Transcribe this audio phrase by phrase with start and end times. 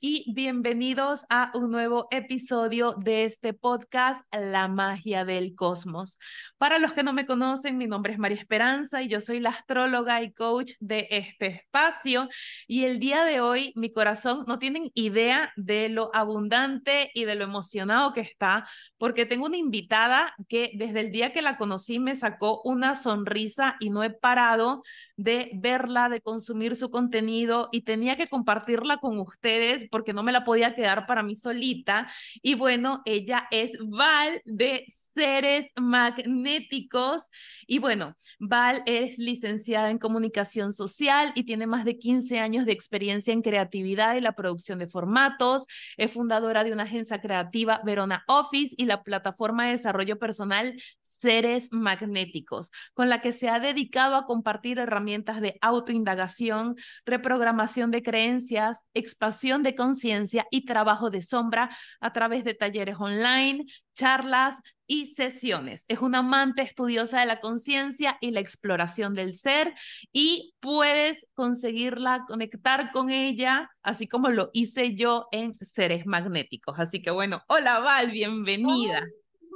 [0.00, 6.18] y bienvenidos a un nuevo episodio de este podcast, La magia del cosmos.
[6.56, 9.50] Para los que no me conocen, mi nombre es María Esperanza y yo soy la
[9.50, 12.30] astróloga y coach de este espacio.
[12.66, 17.34] Y el día de hoy, mi corazón no tienen idea de lo abundante y de
[17.34, 21.98] lo emocionado que está, porque tengo una invitada que desde el día que la conocí
[21.98, 24.82] me sacó una sonrisa y no he parado
[25.16, 30.32] de verla, de consumir su contenido y tenía que compartirla con ustedes porque no me
[30.32, 32.10] la podía quedar para mí solita.
[32.42, 37.28] Y bueno, ella es Val de seres magnéticos.
[37.66, 42.72] Y bueno, Val es licenciada en comunicación social y tiene más de 15 años de
[42.72, 45.66] experiencia en creatividad y la producción de formatos.
[45.96, 51.68] Es fundadora de una agencia creativa, Verona Office, y la plataforma de desarrollo personal Seres
[51.72, 58.84] Magnéticos, con la que se ha dedicado a compartir herramientas de autoindagación, reprogramación de creencias,
[58.94, 64.56] expansión de conciencia y trabajo de sombra a través de talleres online, charlas
[64.86, 65.84] y sesiones.
[65.88, 69.74] Es una amante estudiosa de la conciencia y la exploración del ser
[70.12, 76.78] y puedes conseguirla, conectar con ella, así como lo hice yo en Seres Magnéticos.
[76.78, 79.06] Así que bueno, hola Val, bienvenida.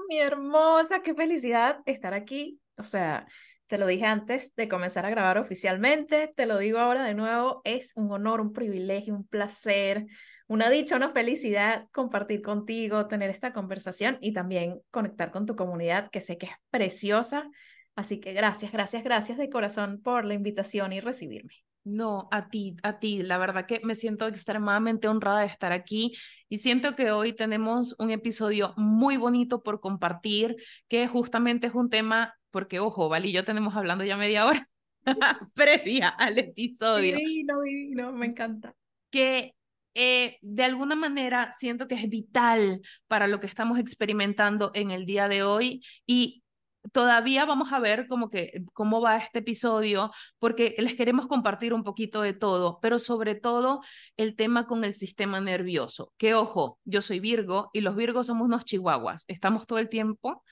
[0.08, 2.60] mi hermosa, qué felicidad estar aquí.
[2.76, 3.26] O sea,
[3.66, 7.60] te lo dije antes de comenzar a grabar oficialmente, te lo digo ahora de nuevo,
[7.64, 10.06] es un honor, un privilegio, un placer
[10.46, 16.10] una dicha, una felicidad compartir contigo, tener esta conversación y también conectar con tu comunidad,
[16.10, 17.50] que sé que es preciosa.
[17.96, 21.54] Así que gracias, gracias, gracias de corazón por la invitación y recibirme.
[21.84, 23.22] No, a ti, a ti.
[23.22, 26.14] La verdad que me siento extremadamente honrada de estar aquí
[26.48, 30.56] y siento que hoy tenemos un episodio muy bonito por compartir,
[30.88, 34.68] que justamente es un tema, porque ojo, Val y yo tenemos hablando ya media hora
[35.54, 37.16] previa al episodio.
[37.16, 38.74] Divino, divino, me encanta.
[39.10, 39.54] Que
[39.94, 45.06] eh, de alguna manera siento que es vital para lo que estamos experimentando en el
[45.06, 46.44] día de hoy y
[46.92, 51.84] todavía vamos a ver como que cómo va este episodio porque les queremos compartir un
[51.84, 53.80] poquito de todo, pero sobre todo
[54.16, 56.12] el tema con el sistema nervioso.
[56.18, 60.44] Que ojo, yo soy Virgo y los Virgos somos unos chihuahuas, estamos todo el tiempo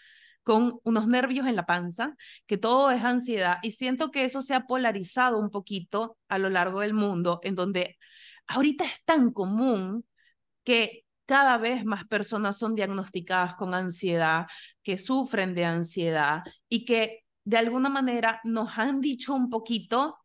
[0.43, 2.17] con unos nervios en la panza,
[2.47, 6.51] que todo es ansiedad y siento que eso se ha polarizado un poquito a lo
[6.51, 7.99] largo del mundo en donde
[8.53, 10.05] ahorita es tan común
[10.65, 14.47] que cada vez más personas son diagnosticadas con ansiedad,
[14.83, 20.19] que sufren de ansiedad y que de alguna manera nos han dicho un poquito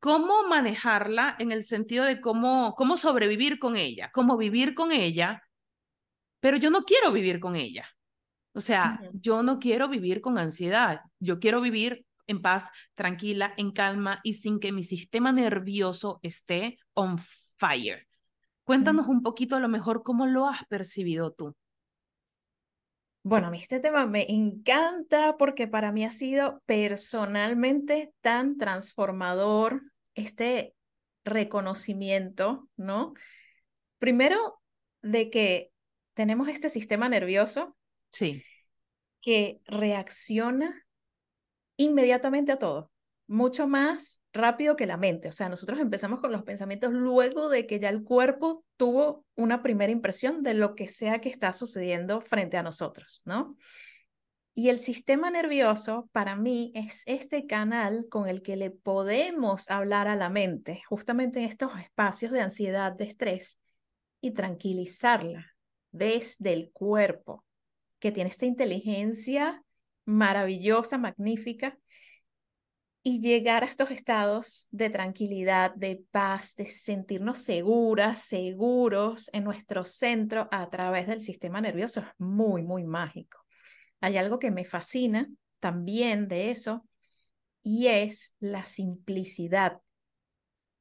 [0.00, 5.42] cómo manejarla en el sentido de cómo, cómo sobrevivir con ella, cómo vivir con ella,
[6.40, 7.86] pero yo no quiero vivir con ella.
[8.54, 13.72] O sea, yo no quiero vivir con ansiedad, yo quiero vivir en paz, tranquila, en
[13.72, 17.18] calma y sin que mi sistema nervioso esté on
[17.56, 18.06] fire.
[18.64, 21.56] Cuéntanos un poquito a lo mejor cómo lo has percibido tú.
[23.24, 29.82] Bueno, a mí este tema me encanta porque para mí ha sido personalmente tan transformador
[30.14, 30.74] este
[31.24, 33.14] reconocimiento, ¿no?
[33.98, 34.60] Primero,
[35.02, 35.70] de que
[36.14, 37.76] tenemos este sistema nervioso
[38.10, 38.42] sí.
[39.20, 40.81] que reacciona
[41.76, 42.90] inmediatamente a todo,
[43.26, 45.28] mucho más rápido que la mente.
[45.28, 49.62] O sea, nosotros empezamos con los pensamientos luego de que ya el cuerpo tuvo una
[49.62, 53.56] primera impresión de lo que sea que está sucediendo frente a nosotros, ¿no?
[54.54, 60.08] Y el sistema nervioso para mí es este canal con el que le podemos hablar
[60.08, 63.58] a la mente, justamente en estos espacios de ansiedad, de estrés,
[64.20, 65.54] y tranquilizarla
[65.90, 67.44] desde el cuerpo,
[67.98, 69.64] que tiene esta inteligencia
[70.04, 71.78] maravillosa, magnífica,
[73.04, 79.84] y llegar a estos estados de tranquilidad, de paz, de sentirnos seguras, seguros en nuestro
[79.84, 83.38] centro a través del sistema nervioso es muy, muy mágico.
[84.00, 85.28] Hay algo que me fascina
[85.58, 86.86] también de eso
[87.64, 89.80] y es la simplicidad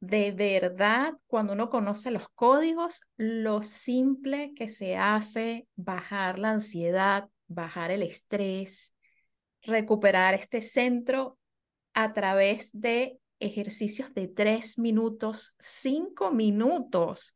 [0.01, 7.29] de verdad, cuando uno conoce los códigos, lo simple que se hace bajar la ansiedad,
[7.47, 8.95] bajar el estrés,
[9.63, 11.37] recuperar este centro
[11.93, 17.35] a través de ejercicios de tres minutos, cinco minutos.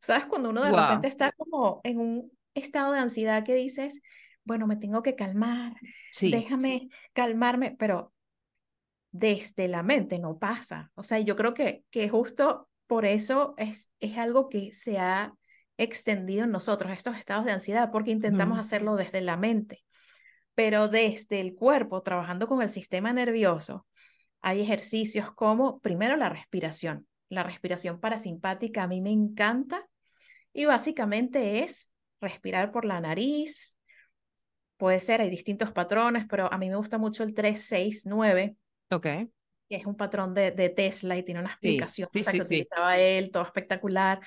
[0.00, 0.26] ¿Sabes?
[0.26, 4.02] Cuando uno de repente está como en un estado de ansiedad que dices,
[4.44, 5.74] bueno, me tengo que calmar,
[6.20, 8.12] déjame calmarme, pero
[9.10, 10.90] desde la mente no pasa.
[10.94, 15.32] O sea, yo creo que, que justo por eso es, es algo que se ha
[15.78, 19.84] extendido en nosotros, estos estados de ansiedad, porque intentamos hacerlo desde la mente,
[20.54, 23.86] pero desde el cuerpo, trabajando con el sistema nervioso,
[24.40, 27.06] hay ejercicios como, primero, la respiración.
[27.28, 29.88] La respiración parasimpática a mí me encanta
[30.52, 31.90] y básicamente es
[32.20, 33.76] respirar por la nariz.
[34.76, 38.56] Puede ser, hay distintos patrones, pero a mí me gusta mucho el 3, 6, 9.
[38.90, 39.02] Ok.
[39.02, 43.30] Que es un patrón de, de Tesla y tiene una explicación sí, que utilizaba él,
[43.30, 44.20] todo espectacular.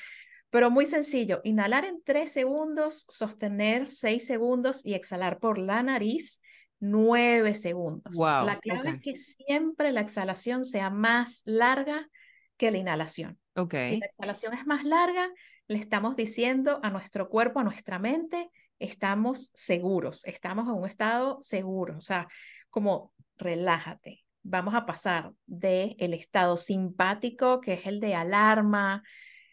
[0.49, 6.39] Pero muy sencillo, inhalar en 3 segundos, sostener 6 segundos y exhalar por la nariz
[6.79, 8.15] nueve segundos.
[8.17, 12.09] la clave es que siempre la exhalación sea más larga
[12.57, 13.39] que la inhalación.
[13.55, 13.93] Okay.
[13.93, 15.29] Si la exhalación es más larga,
[15.67, 21.39] le estamos diciendo a nuestro cuerpo, a nuestra mente, estamos seguros, estamos en un estado
[21.41, 22.27] seguro, o sea,
[22.69, 24.23] como relájate.
[24.43, 29.03] Vamos a pasar del el estado simpático, que es el de alarma,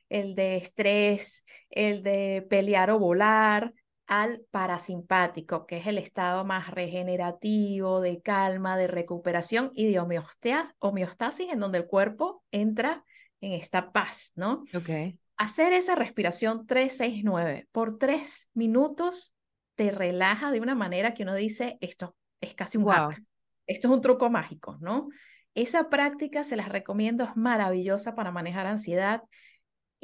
[0.09, 3.73] el de estrés, el de pelear o volar,
[4.07, 11.53] al parasimpático, que es el estado más regenerativo, de calma, de recuperación y de homeostasis,
[11.53, 13.05] en donde el cuerpo entra
[13.41, 14.65] en esta paz, ¿no?
[14.75, 15.17] Ok.
[15.37, 19.35] Hacer esa respiración 369 por tres minutos
[19.75, 23.23] te relaja de una manera que uno dice, esto es casi un hack,
[23.67, 25.09] esto es un truco mágico, ¿no?
[25.55, 29.23] Esa práctica se las recomiendo, es maravillosa para manejar ansiedad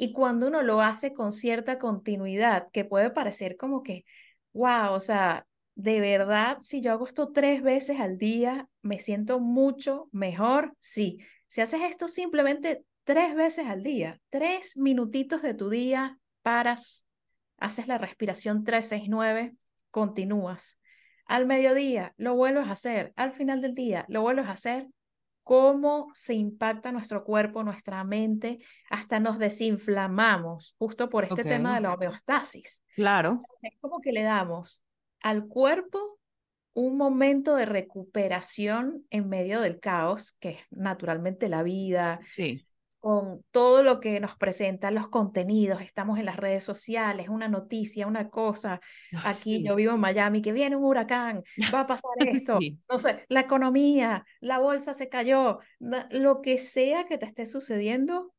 [0.01, 4.03] y cuando uno lo hace con cierta continuidad, que puede parecer como que,
[4.51, 5.45] wow, o sea,
[5.75, 10.75] de verdad, si yo hago esto tres veces al día, me siento mucho mejor.
[10.79, 11.19] Sí,
[11.49, 17.05] si haces esto simplemente tres veces al día, tres minutitos de tu día, paras,
[17.59, 19.53] haces la respiración 369,
[19.91, 20.79] continúas.
[21.27, 24.87] Al mediodía lo vuelves a hacer, al final del día lo vuelves a hacer
[25.43, 28.59] cómo se impacta nuestro cuerpo, nuestra mente,
[28.89, 32.81] hasta nos desinflamamos, justo por este tema de la homeostasis.
[32.95, 33.41] Claro.
[33.61, 34.83] Es como que le damos
[35.21, 36.19] al cuerpo
[36.73, 42.65] un momento de recuperación en medio del caos, que es naturalmente la vida, sí
[43.01, 48.05] con todo lo que nos presentan los contenidos, estamos en las redes sociales, una noticia,
[48.05, 48.79] una cosa,
[49.25, 51.43] aquí yo vivo en Miami, que viene un huracán,
[51.73, 55.59] va a pasar esto, no sé, la economía, la bolsa se cayó,
[56.11, 58.33] lo que sea que te esté sucediendo,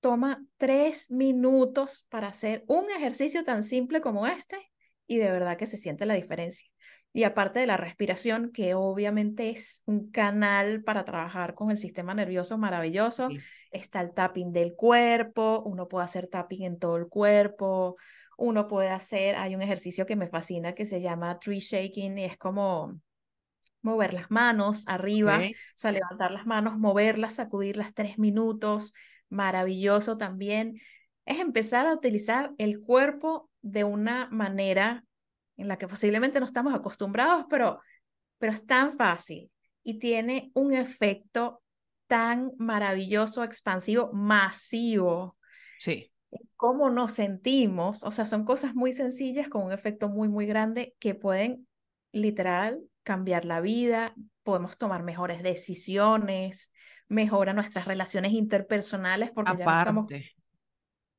[0.00, 4.56] toma tres minutos para hacer un ejercicio tan simple como este
[5.08, 6.69] y de verdad que se siente la diferencia.
[7.12, 12.14] Y aparte de la respiración, que obviamente es un canal para trabajar con el sistema
[12.14, 13.28] nervioso maravilloso,
[13.72, 17.96] está el tapping del cuerpo, uno puede hacer tapping en todo el cuerpo,
[18.38, 22.24] uno puede hacer, hay un ejercicio que me fascina que se llama tree shaking y
[22.24, 23.00] es como
[23.82, 28.94] mover las manos arriba, o sea, levantar las manos, moverlas, sacudirlas tres minutos,
[29.28, 30.80] maravilloso también.
[31.26, 35.04] Es empezar a utilizar el cuerpo de una manera
[35.60, 37.80] en la que posiblemente no estamos acostumbrados, pero,
[38.38, 39.50] pero es tan fácil
[39.82, 41.62] y tiene un efecto
[42.06, 45.36] tan maravilloso, expansivo, masivo.
[45.78, 46.10] Sí.
[46.56, 50.94] Cómo nos sentimos, o sea, son cosas muy sencillas con un efecto muy, muy grande
[50.98, 51.66] que pueden
[52.12, 56.72] literal cambiar la vida, podemos tomar mejores decisiones,
[57.08, 60.06] mejora nuestras relaciones interpersonales porque ya no estamos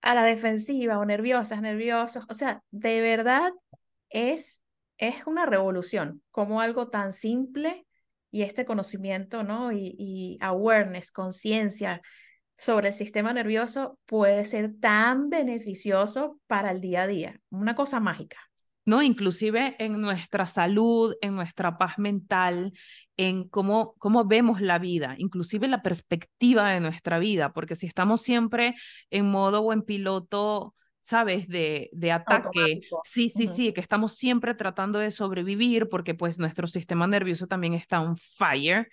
[0.02, 3.52] a la defensiva o nerviosas, nerviosos, o sea, de verdad
[4.12, 4.62] es,
[4.98, 7.88] es una revolución, como algo tan simple
[8.30, 9.72] y este conocimiento, ¿no?
[9.72, 12.02] Y, y awareness, conciencia
[12.58, 18.00] sobre el sistema nervioso puede ser tan beneficioso para el día a día, una cosa
[18.00, 18.38] mágica.
[18.86, 19.02] ¿no?
[19.02, 22.74] Inclusive en nuestra salud, en nuestra paz mental,
[23.18, 28.22] en cómo, cómo vemos la vida, inclusive la perspectiva de nuestra vida, porque si estamos
[28.22, 28.76] siempre
[29.10, 31.48] en modo o en piloto ¿sabes?
[31.48, 32.82] De, de ataque.
[33.04, 37.74] Sí, sí, sí, que estamos siempre tratando de sobrevivir porque pues nuestro sistema nervioso también
[37.74, 38.88] está on fire,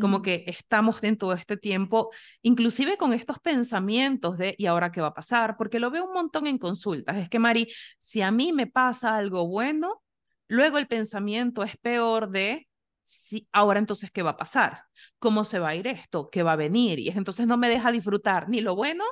[0.00, 0.22] como mm.
[0.22, 2.10] que estamos en todo este tiempo,
[2.42, 5.56] inclusive con estos pensamientos de ¿y ahora qué va a pasar?
[5.56, 7.16] Porque lo veo un montón en consultas.
[7.16, 10.02] Es que, Mari, si a mí me pasa algo bueno,
[10.48, 12.68] luego el pensamiento es peor de
[13.04, 14.84] Sí, ahora entonces, ¿qué va a pasar?
[15.18, 16.30] ¿Cómo se va a ir esto?
[16.30, 17.00] ¿Qué va a venir?
[17.00, 19.04] Y entonces no me deja disfrutar ni lo bueno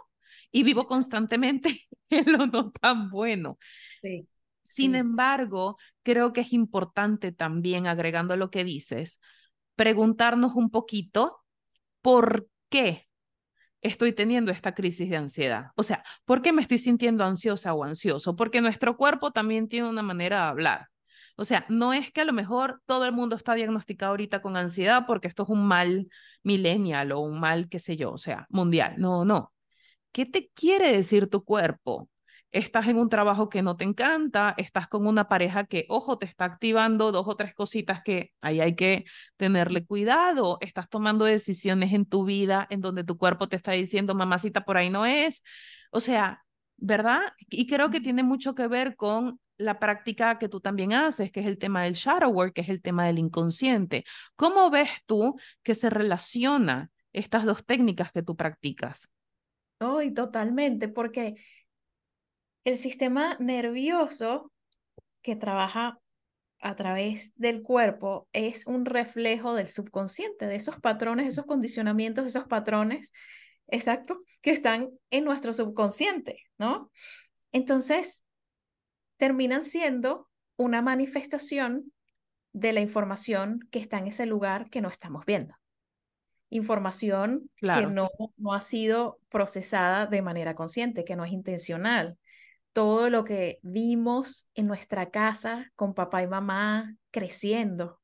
[0.53, 3.59] y vivo constantemente en lo no tan bueno.
[4.03, 4.27] Sí.
[4.63, 9.21] Sin embargo, creo que es importante también, agregando lo que dices,
[9.75, 11.41] preguntarnos un poquito
[12.03, 13.09] por qué
[13.81, 15.71] estoy teniendo esta crisis de ansiedad.
[15.75, 18.37] O sea, ¿por qué me estoy sintiendo ansiosa o ansioso?
[18.37, 20.87] Porque nuestro cuerpo también tiene una manera de hablar.
[21.37, 24.57] O sea, no es que a lo mejor todo el mundo está diagnosticado ahorita con
[24.57, 26.09] ansiedad porque esto es un mal
[26.43, 28.97] millennial o un mal, qué sé yo, o sea, mundial.
[28.99, 29.53] No, no.
[30.13, 32.09] ¿Qué te quiere decir tu cuerpo?
[32.53, 36.27] Estás en un trabajo que no te encanta, estás con una pareja que, ojo, te
[36.27, 39.05] está activando dos o tres cositas que ahí hay que
[39.37, 44.15] tenerle cuidado, estás tomando decisiones en tu vida en donde tu cuerpo te está diciendo,
[44.17, 45.45] mamacita, por ahí no es.
[45.93, 46.45] O sea,
[46.77, 47.21] ¿verdad?
[47.49, 51.41] Y creo que tiene mucho que ver con la práctica que tú también haces, que
[51.41, 54.05] es el tema del shadow work, que es el tema del inconsciente.
[54.35, 59.09] ¿Cómo ves tú que se relaciona estas dos técnicas que tú practicas?
[59.81, 61.37] Oh, totalmente, porque
[62.65, 64.53] el sistema nervioso
[65.23, 65.99] que trabaja
[66.61, 72.45] a través del cuerpo es un reflejo del subconsciente, de esos patrones, esos condicionamientos, esos
[72.45, 73.13] patrones,
[73.69, 76.91] exacto, que están en nuestro subconsciente, ¿no?
[77.53, 78.23] Entonces,
[79.17, 81.93] terminan siendo una manifestación
[82.53, 85.60] de la información que está en ese lugar que no estamos viendo.
[86.51, 92.19] Información que no, no ha sido procesada de manera consciente, que no es intencional.
[92.73, 98.01] Todo lo que vimos en nuestra casa con papá y mamá creciendo,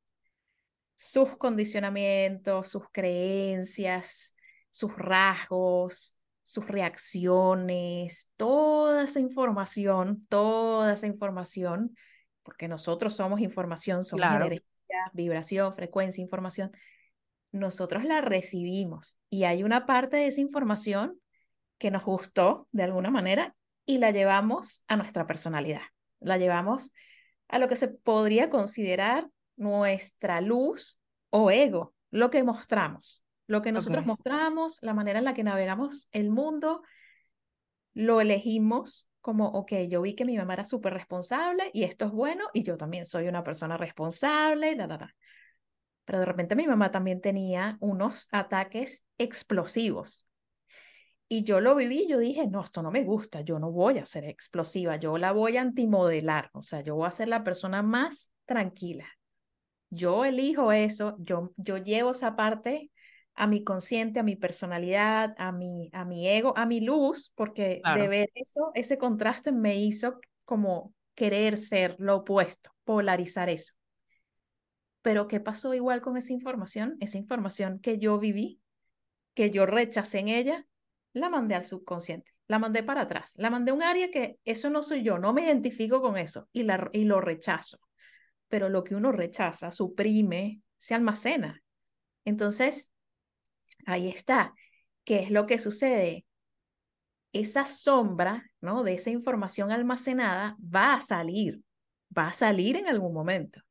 [0.95, 4.35] sus condicionamientos, sus creencias,
[4.71, 11.95] sus rasgos, sus reacciones, toda esa información, toda esa información,
[12.41, 14.63] porque nosotros somos información, somos energía,
[15.13, 16.71] vibración, frecuencia, información,
[17.57, 21.19] nosotros la recibimos y hay una parte de esa información
[21.77, 25.81] que nos gustó de alguna manera y la llevamos a nuestra personalidad,
[26.19, 26.93] la llevamos
[27.47, 30.99] a lo que se podría considerar nuestra luz
[31.29, 33.23] o ego, lo que mostramos.
[33.47, 36.81] Lo que nosotros mostramos, la manera en la que navegamos el mundo,
[37.93, 42.11] lo elegimos como, ok, yo vi que mi mamá era súper responsable y esto es
[42.11, 45.15] bueno y yo también soy una persona responsable, da, da, da.
[46.07, 50.25] Pero de repente mi mamá también tenía unos ataques explosivos.
[51.27, 54.05] Y yo lo viví, yo dije, no, esto no me gusta, yo no voy a
[54.05, 57.83] ser explosiva, yo la voy a antimodelar, o sea, yo voy a ser la persona
[57.83, 59.05] más tranquila.
[59.89, 62.89] Yo elijo eso, yo, yo llevo esa parte
[63.35, 67.81] a mi consciente, a mi personalidad, a mi, a mi ego, a mi luz, porque
[67.83, 73.73] de ver eso, ese contraste me hizo como querer ser lo opuesto, polarizar eso.
[75.07, 76.97] Pero ¿qué pasó igual con esa información?
[76.99, 78.59] Esa información que yo viví,
[79.35, 80.65] que yo rechacé en ella,
[81.13, 84.69] la mandé al subconsciente, la mandé para atrás, la mandé a un área que eso
[84.69, 87.79] no soy yo, no me identifico con eso y, la, y lo rechazo.
[88.49, 91.63] Pero lo que uno rechaza, suprime, se almacena.
[92.25, 92.91] Entonces,
[93.85, 94.53] Ahí está.
[95.05, 96.25] ¿Qué es lo que sucede?
[97.31, 98.83] Esa sombra, ¿no?
[98.83, 101.61] De esa información almacenada va a salir,
[102.15, 103.61] va a salir en algún momento.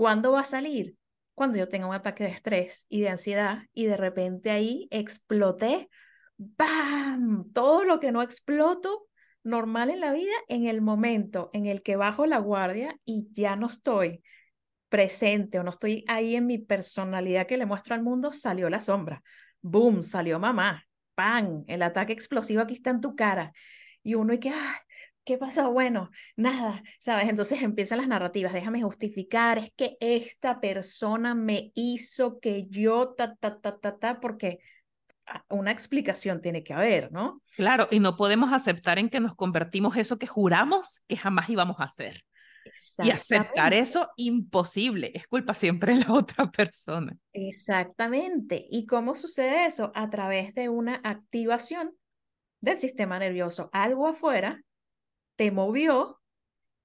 [0.00, 0.96] ¿Cuándo va a salir?
[1.34, 5.90] Cuando yo tenga un ataque de estrés y de ansiedad y de repente ahí exploté,
[6.38, 7.52] ¡bam!
[7.52, 9.08] Todo lo que no exploto
[9.42, 13.56] normal en la vida, en el momento en el que bajo la guardia y ya
[13.56, 14.22] no estoy
[14.88, 18.80] presente o no estoy ahí en mi personalidad que le muestro al mundo, salió la
[18.80, 19.22] sombra
[19.60, 20.82] boom, salió mamá,
[21.14, 21.62] ¡pam!
[21.66, 23.52] El ataque explosivo aquí está en tu cara.
[24.02, 24.50] Y uno y que,
[25.24, 25.70] ¿qué pasó?
[25.72, 27.28] Bueno, nada, ¿sabes?
[27.28, 33.34] Entonces empiezan las narrativas, déjame justificar, es que esta persona me hizo que yo, ta,
[33.36, 34.58] ta, ta, ta, ta, porque
[35.26, 37.42] ah, una explicación tiene que haber, ¿no?
[37.56, 41.80] Claro, y no podemos aceptar en que nos convertimos eso que juramos que jamás íbamos
[41.80, 42.24] a hacer.
[42.98, 47.16] Y aceptar eso, imposible, es culpa siempre de la otra persona.
[47.32, 48.66] Exactamente.
[48.70, 49.90] ¿Y cómo sucede eso?
[49.94, 51.92] A través de una activación
[52.60, 53.70] del sistema nervioso.
[53.72, 54.62] Algo afuera
[55.40, 56.20] te movió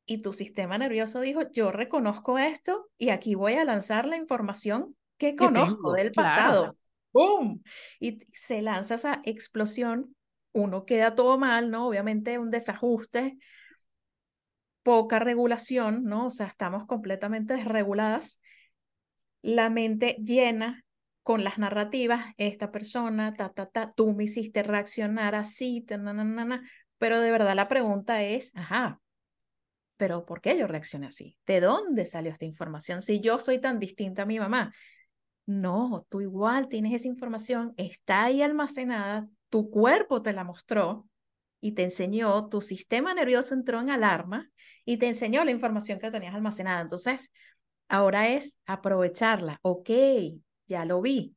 [0.06, 4.96] y tu sistema nervioso dijo, yo reconozco esto y aquí voy a lanzar la información
[5.18, 6.78] que conozco del pasado.
[7.12, 7.62] ¡Bum!
[8.00, 10.16] Y se lanza esa explosión,
[10.54, 11.86] uno queda todo mal, ¿no?
[11.86, 13.38] Obviamente un desajuste,
[14.84, 16.28] poca regulación, ¿no?
[16.28, 18.40] O sea, estamos completamente desreguladas.
[19.42, 20.86] La mente llena
[21.24, 26.14] con las narrativas, esta persona, ta, ta, ta, tú me hiciste reaccionar así, ta, na,
[26.14, 26.62] na, na,
[26.98, 29.02] pero de verdad la pregunta es, ajá,
[29.98, 31.38] pero ¿por qué yo reaccioné así?
[31.46, 33.02] ¿De dónde salió esta información?
[33.02, 34.74] Si yo soy tan distinta a mi mamá.
[35.46, 41.08] No, tú igual tienes esa información, está ahí almacenada, tu cuerpo te la mostró
[41.62, 44.50] y te enseñó, tu sistema nervioso entró en alarma
[44.86, 46.82] y te enseñó la información que tenías almacenada.
[46.82, 47.32] Entonces,
[47.88, 49.60] ahora es aprovecharla.
[49.62, 49.90] Ok,
[50.68, 51.36] ya lo vi,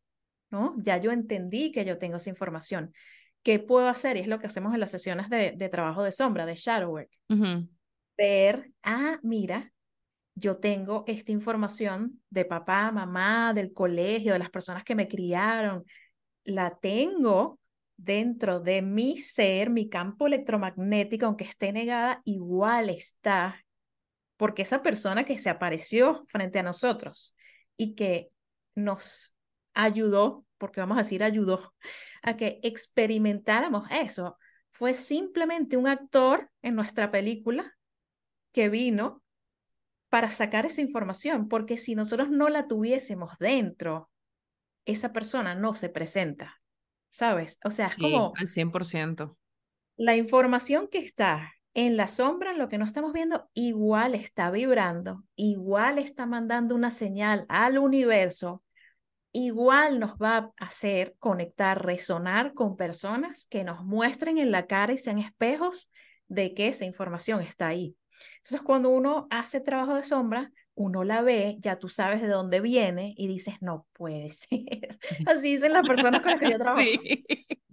[0.50, 0.74] ¿no?
[0.78, 2.92] Ya yo entendí que yo tengo esa información.
[3.42, 4.16] ¿Qué puedo hacer?
[4.16, 6.90] Y es lo que hacemos en las sesiones de, de trabajo de sombra, de shadow
[6.90, 7.10] work.
[8.16, 9.72] Ver, ah, mira,
[10.34, 15.84] yo tengo esta información de papá, mamá, del colegio, de las personas que me criaron,
[16.44, 17.58] la tengo
[17.96, 23.64] dentro de mi ser, mi campo electromagnético, aunque esté negada, igual está,
[24.36, 27.36] porque esa persona que se apareció frente a nosotros
[27.76, 28.30] y que
[28.74, 29.34] nos
[29.74, 31.74] ayudó, porque vamos a decir ayudó,
[32.22, 34.36] a que experimentáramos eso,
[34.72, 37.76] fue simplemente un actor en nuestra película
[38.52, 39.22] que vino
[40.08, 44.10] para sacar esa información, porque si nosotros no la tuviésemos dentro,
[44.86, 46.60] esa persona no se presenta,
[47.10, 47.58] ¿sabes?
[47.64, 48.32] O sea, es como...
[48.36, 49.36] Al 100%.
[49.96, 55.24] La información que está en la sombra, lo que no estamos viendo, igual está vibrando,
[55.36, 58.62] igual está mandando una señal al universo,
[59.32, 64.92] igual nos va a hacer conectar, resonar con personas que nos muestren en la cara
[64.92, 65.90] y sean espejos
[66.28, 67.96] de que esa información está ahí.
[68.38, 72.60] Entonces, cuando uno hace trabajo de sombra, uno la ve, ya tú sabes de dónde
[72.60, 74.98] viene y dices, no puede ser.
[75.26, 76.88] Así dicen las personas con las que yo trabajo.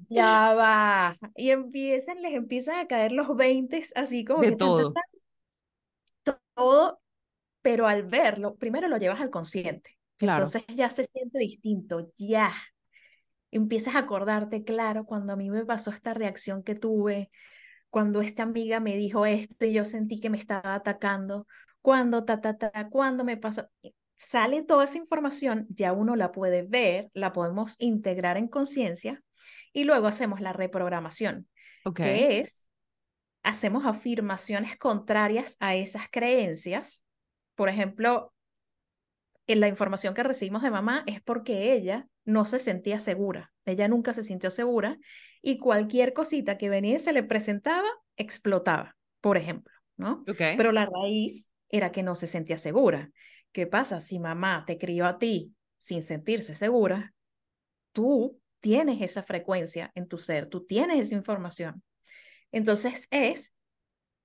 [0.08, 1.16] Ya va.
[1.36, 4.94] Y empiezan, les empiezan a caer los 20 así como de todo.
[6.54, 7.02] todo,
[7.62, 9.98] pero al verlo, primero lo llevas al consciente.
[10.20, 12.54] Entonces ya se siente distinto, ya.
[13.52, 17.32] Empiezas a acordarte, claro, cuando a mí me pasó esta reacción que tuve,
[17.90, 21.48] cuando esta amiga me dijo esto y yo sentí que me estaba atacando,
[21.82, 23.70] cuando ta, ta, ta, cuando me pasó,
[24.18, 29.24] sale toda esa información, ya uno la puede ver, la podemos integrar en conciencia
[29.72, 31.48] y luego hacemos la reprogramación,
[31.94, 32.70] que es,
[33.44, 37.04] hacemos afirmaciones contrarias a esas creencias.
[37.56, 38.34] Por ejemplo,
[39.48, 44.14] la información que recibimos de mamá es porque ella no se sentía segura, ella nunca
[44.14, 44.98] se sintió segura
[45.42, 50.24] y cualquier cosita que venía y se le presentaba, explotaba, por ejemplo, ¿no?
[50.26, 53.12] Pero la raíz era que no se sentía segura.
[53.52, 54.00] ¿Qué pasa?
[54.00, 57.14] Si mamá te crió a ti sin sentirse segura,
[57.92, 61.84] tú tienes esa frecuencia en tu ser, tú tienes esa información.
[62.52, 63.55] Entonces es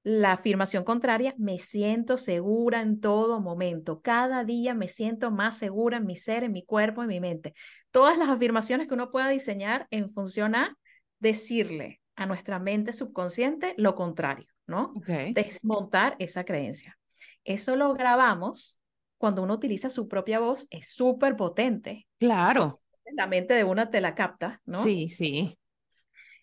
[0.02, 4.00] la afirmación contraria, me siento segura en todo momento.
[4.00, 7.54] Cada día me siento más segura en mi ser, en mi cuerpo, en mi mente.
[7.90, 10.76] Todas las afirmaciones que uno pueda diseñar en función a
[11.18, 14.94] decirle a nuestra mente subconsciente lo contrario, ¿no?
[15.32, 16.98] Desmontar esa creencia.
[17.44, 18.80] Eso lo grabamos
[19.18, 22.06] cuando uno utiliza su propia voz, es súper potente.
[22.18, 22.80] Claro.
[23.16, 24.82] La mente de una te la capta, ¿no?
[24.82, 25.58] Sí, sí.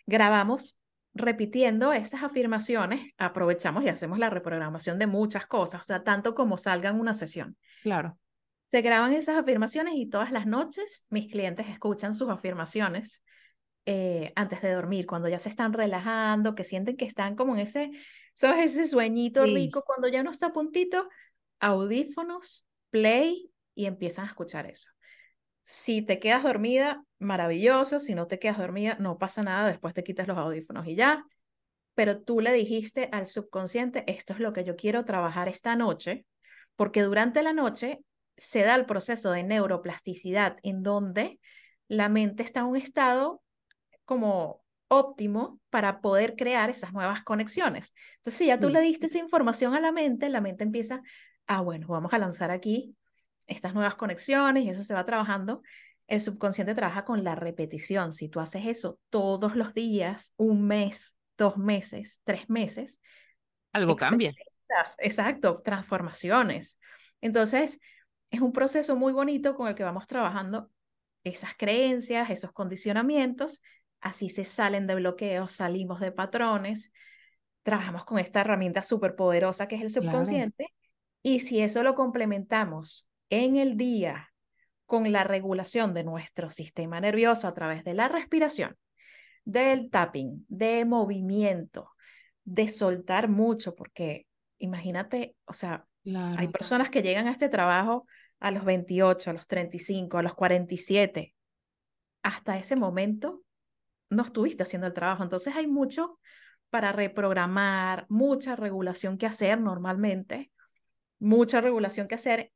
[0.06, 0.80] Grabamos
[1.18, 6.58] repitiendo estas afirmaciones, aprovechamos y hacemos la reprogramación de muchas cosas, o sea, tanto como
[6.58, 7.58] salga en una sesión.
[7.84, 8.18] Claro.
[8.66, 13.24] Se graban esas afirmaciones y todas las noches mis clientes escuchan sus afirmaciones
[13.86, 17.62] eh, antes de dormir, cuando ya se están relajando, que sienten que están como en
[17.62, 17.92] ese,
[18.34, 18.74] ¿sabes?
[18.74, 21.08] Ese sueñito rico, cuando ya no está a puntito,
[21.62, 24.90] audífonos, play y empiezan a escuchar eso.
[25.70, 28.00] Si te quedas dormida, maravilloso.
[28.00, 29.68] Si no te quedas dormida, no pasa nada.
[29.68, 31.26] Después te quitas los audífonos y ya.
[31.94, 36.26] Pero tú le dijiste al subconsciente, esto es lo que yo quiero trabajar esta noche,
[36.78, 38.00] porque durante la noche
[38.38, 41.38] se da el proceso de neuroplasticidad en donde
[41.90, 43.42] la mente está en un estado
[44.06, 47.94] como óptimo para poder crear esas nuevas conexiones.
[48.20, 51.02] Entonces, si ya tú le diste esa información a la mente, la mente empieza,
[51.46, 52.96] ah, bueno, vamos a lanzar aquí
[53.48, 55.62] estas nuevas conexiones y eso se va trabajando.
[56.08, 58.14] El subconsciente trabaja con la repetición.
[58.14, 63.00] Si tú haces eso todos los días, un mes, dos meses, tres meses,
[63.74, 64.34] algo cambia.
[65.00, 66.78] Exacto, transformaciones.
[67.22, 67.80] Entonces,
[68.32, 70.70] es un proceso muy bonito con el que vamos trabajando
[71.24, 73.62] esas creencias, esos condicionamientos
[74.02, 76.92] Así se salen de bloqueos, salimos de patrones,
[77.64, 80.74] trabajamos con esta herramienta súper poderosa que es el subconsciente.
[81.24, 84.32] Y si eso lo complementamos en el día
[84.86, 88.78] con la regulación de nuestro sistema nervioso a través de la respiración,
[89.44, 91.92] del tapping, de movimiento,
[92.44, 95.86] de soltar mucho, porque imagínate, o sea,
[96.38, 98.08] hay personas que llegan a este trabajo
[98.40, 101.36] a los 28, a los 35, a los 47.
[102.24, 103.44] Hasta ese momento
[104.10, 105.24] no estuviste haciendo el trabajo.
[105.24, 106.20] Entonces hay mucho
[106.70, 110.52] para reprogramar, mucha regulación que hacer normalmente,
[111.20, 112.52] mucha regulación que hacer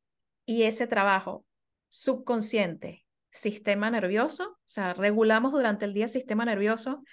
[0.52, 1.46] y ese trabajo
[1.88, 7.04] subconsciente, sistema nervioso, o sea, regulamos durante el día el sistema nervioso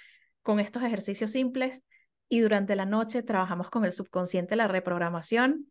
[0.42, 1.84] con estos ejercicios simples
[2.28, 5.70] y durante la noche trabajamos con el subconsciente, la reprogramación.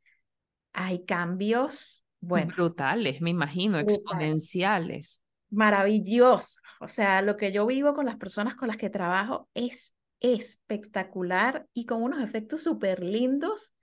[0.72, 2.54] Hay cambios, bueno.
[2.56, 5.22] Brutales, me imagino, exponenciales.
[5.50, 6.62] Maravilloso.
[6.80, 11.68] O sea, lo que yo vivo con las personas con las que trabajo es espectacular
[11.74, 13.74] y con unos efectos súper lindos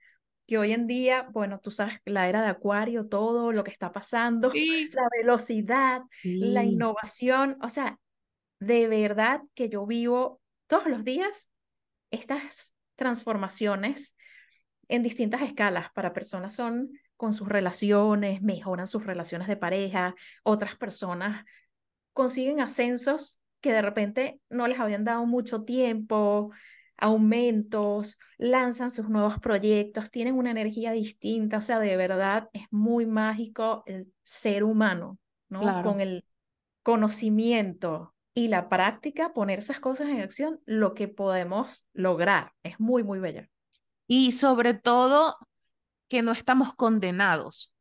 [0.45, 3.91] que hoy en día, bueno, tú sabes, la era de Acuario, todo lo que está
[3.91, 7.99] pasando, la velocidad, la innovación, o sea,
[8.59, 11.49] de verdad que yo vivo todos los días
[12.11, 14.15] estas transformaciones
[14.87, 15.91] en distintas escalas.
[15.93, 21.45] Para personas son con sus relaciones, mejoran sus relaciones de pareja, otras personas
[22.13, 26.51] consiguen ascensos que de repente no les habían dado mucho tiempo,
[26.97, 33.05] aumentos, lanzan sus nuevos proyectos, tienen una energía distinta, o sea, de verdad es muy
[33.05, 35.17] mágico el ser humano,
[35.49, 35.83] ¿no?
[35.83, 36.25] Con el
[36.83, 42.51] conocimiento y la práctica, poner esas cosas en acción, lo que podemos lograr.
[42.63, 43.43] Es muy, muy bello.
[44.07, 45.37] Y sobre todo,
[46.07, 47.73] que no estamos condenados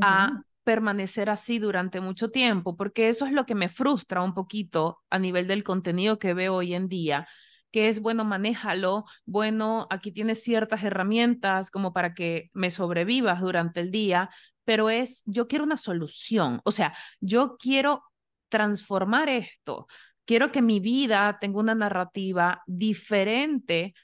[0.00, 5.00] a permanecer así durante mucho tiempo, porque eso es lo que me frustra un poquito
[5.10, 7.26] a nivel del contenido que veo hoy en día,
[7.70, 13.80] que es, bueno, manéjalo, bueno, aquí tienes ciertas herramientas como para que me sobrevivas durante
[13.80, 14.30] el día,
[14.64, 18.04] pero es, yo quiero una solución, o sea, yo quiero
[18.48, 19.86] transformar esto.
[20.24, 23.94] Quiero que mi vida tenga una narrativa diferente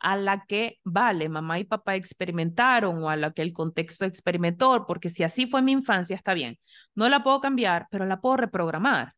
[0.00, 4.84] a la que, vale, mamá y papá experimentaron o a la que el contexto experimentó,
[4.86, 6.58] porque si así fue mi infancia, está bien.
[6.94, 9.14] No la puedo cambiar, pero la puedo reprogramar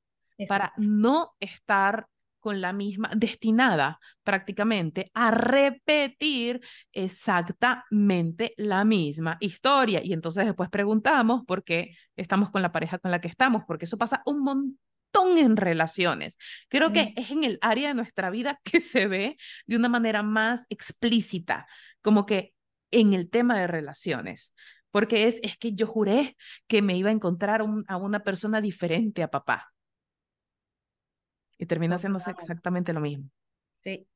[0.48, 2.06] para no estar
[2.42, 6.60] con la misma, destinada prácticamente a repetir
[6.92, 10.00] exactamente la misma historia.
[10.04, 13.86] Y entonces después preguntamos por qué estamos con la pareja con la que estamos, porque
[13.86, 16.36] eso pasa un montón en relaciones.
[16.68, 20.22] Creo que es en el área de nuestra vida que se ve de una manera
[20.22, 21.66] más explícita,
[22.02, 22.52] como que
[22.90, 24.52] en el tema de relaciones.
[24.90, 29.22] Porque es, es que yo juré que me iba a encontrar a una persona diferente
[29.22, 29.71] a papá
[31.62, 33.30] y termina haciéndose exactamente lo mismo.
[33.84, 34.08] Sí.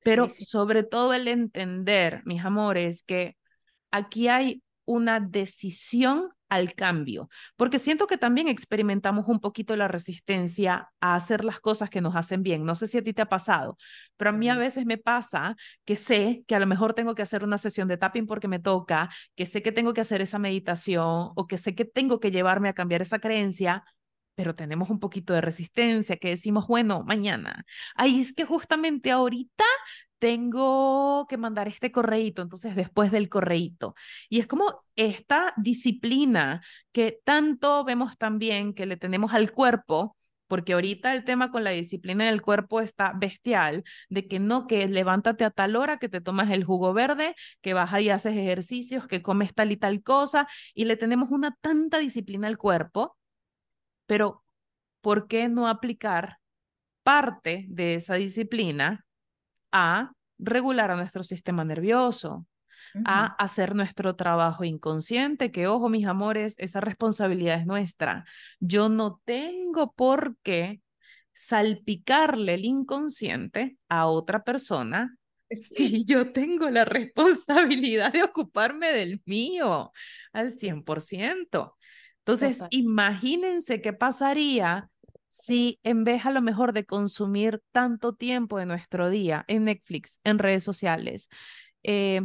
[0.00, 3.36] Pero sobre todo el entender, mis amores, que
[3.92, 10.90] aquí hay una decisión al cambio, porque siento que también experimentamos un poquito la resistencia
[11.00, 12.64] a hacer las cosas que nos hacen bien.
[12.64, 13.78] No sé si a ti te ha pasado,
[14.16, 17.22] pero a mí a veces me pasa que sé que a lo mejor tengo que
[17.22, 20.40] hacer una sesión de tapping porque me toca, que sé que tengo que hacer esa
[20.40, 23.84] meditación o que sé que tengo que llevarme a cambiar esa creencia,
[24.34, 27.64] pero tenemos un poquito de resistencia, que decimos, bueno, mañana.
[27.94, 29.64] Ahí es que justamente ahorita
[30.18, 33.94] tengo que mandar este correíto, entonces después del correíto.
[34.28, 40.16] Y es como esta disciplina que tanto vemos también que le tenemos al cuerpo,
[40.46, 44.86] porque ahorita el tema con la disciplina del cuerpo está bestial, de que no, que
[44.86, 49.08] levántate a tal hora, que te tomas el jugo verde, que vas y haces ejercicios,
[49.08, 53.16] que comes tal y tal cosa, y le tenemos una tanta disciplina al cuerpo
[54.06, 54.42] pero,
[55.00, 56.38] ¿por qué no aplicar
[57.02, 59.04] parte de esa disciplina
[59.72, 62.46] a regular a nuestro sistema nervioso,
[63.06, 68.24] a hacer nuestro trabajo inconsciente, que ojo, mis amores, esa responsabilidad es nuestra.
[68.60, 70.82] Yo no tengo por qué
[71.32, 75.16] salpicarle el inconsciente a otra persona
[75.50, 79.92] si yo tengo la responsabilidad de ocuparme del mío
[80.32, 81.76] al 100%.
[82.24, 84.88] Entonces, imagínense qué pasaría
[85.28, 90.20] si en vez a lo mejor de consumir tanto tiempo de nuestro día en Netflix,
[90.24, 91.28] en redes sociales,
[91.82, 92.20] eh,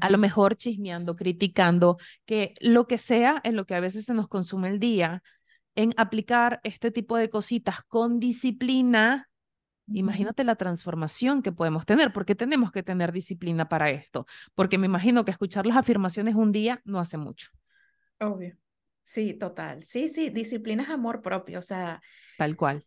[0.00, 4.14] a lo mejor chismeando, criticando, que lo que sea en lo que a veces se
[4.14, 5.22] nos consume el día,
[5.74, 9.28] en aplicar este tipo de cositas con disciplina,
[9.88, 14.86] Imagínate la transformación que podemos tener, porque tenemos que tener disciplina para esto, porque me
[14.86, 17.50] imagino que escuchar las afirmaciones un día no hace mucho.
[18.18, 18.56] Obvio.
[19.06, 19.84] Sí, total.
[19.84, 22.02] Sí, sí, disciplina es amor propio, o sea.
[22.36, 22.84] Tal cual.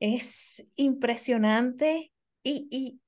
[0.00, 2.12] Es impresionante
[2.42, 3.00] y, y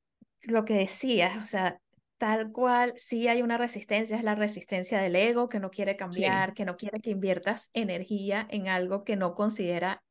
[0.43, 1.81] lo que decías, o sea,
[2.19, 6.55] tal cual, sí hay una resistencia, es la resistencia del ego que no quiere cambiar,
[6.55, 10.05] que no quiere que inviertas energía en algo que no considera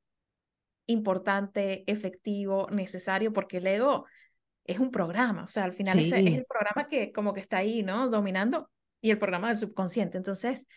[0.87, 4.07] importante, efectivo, necesario, porque el ego
[4.65, 7.81] es un programa, o sea, al final es el programa que como que está ahí,
[7.81, 8.09] ¿no?
[8.09, 8.69] Dominando
[8.99, 10.17] y el programa del subconsciente.
[10.17, 10.67] Entonces,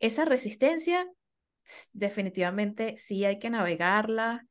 [0.00, 1.06] esa resistencia
[1.92, 4.46] definitivamente sí hay que navegarla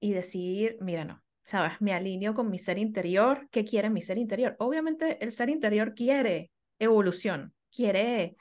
[0.00, 1.80] y decir, mira, no, ¿sabes?
[1.80, 3.48] Me alineo con mi ser interior.
[3.50, 4.56] ¿Qué quiere mi ser interior?
[4.58, 8.36] Obviamente el ser interior quiere evolución, quiere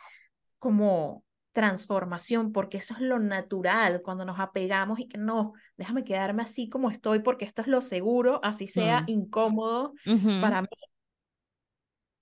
[0.58, 6.42] como transformación, porque eso es lo natural cuando nos apegamos y que no, déjame quedarme
[6.42, 9.94] así como estoy porque esto es lo seguro, así sea incómodo
[10.42, 10.68] para mí.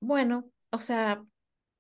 [0.02, 1.24] Bueno, o sea,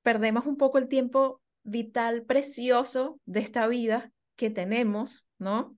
[0.01, 5.77] perdemos un poco el tiempo vital precioso de esta vida que tenemos, ¿no?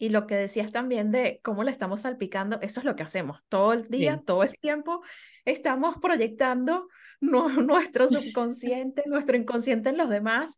[0.00, 3.44] Y lo que decías también de cómo le estamos salpicando, eso es lo que hacemos
[3.48, 5.02] todo el día, todo el tiempo.
[5.44, 6.86] Estamos proyectando
[7.20, 10.56] nu- nuestro subconsciente, nuestro inconsciente en los demás,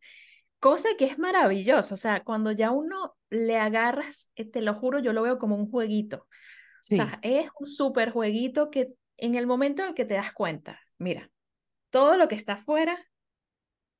[0.58, 1.94] cosa que es maravilloso.
[1.94, 5.56] O sea, cuando ya uno le agarras, eh, te lo juro, yo lo veo como
[5.56, 6.18] un jueguito.
[6.18, 6.26] O
[6.80, 6.96] Sí.
[6.96, 10.80] sea, es un súper jueguito que en el momento en el que te das cuenta,
[10.98, 11.30] mira,
[11.90, 12.98] todo lo que está afuera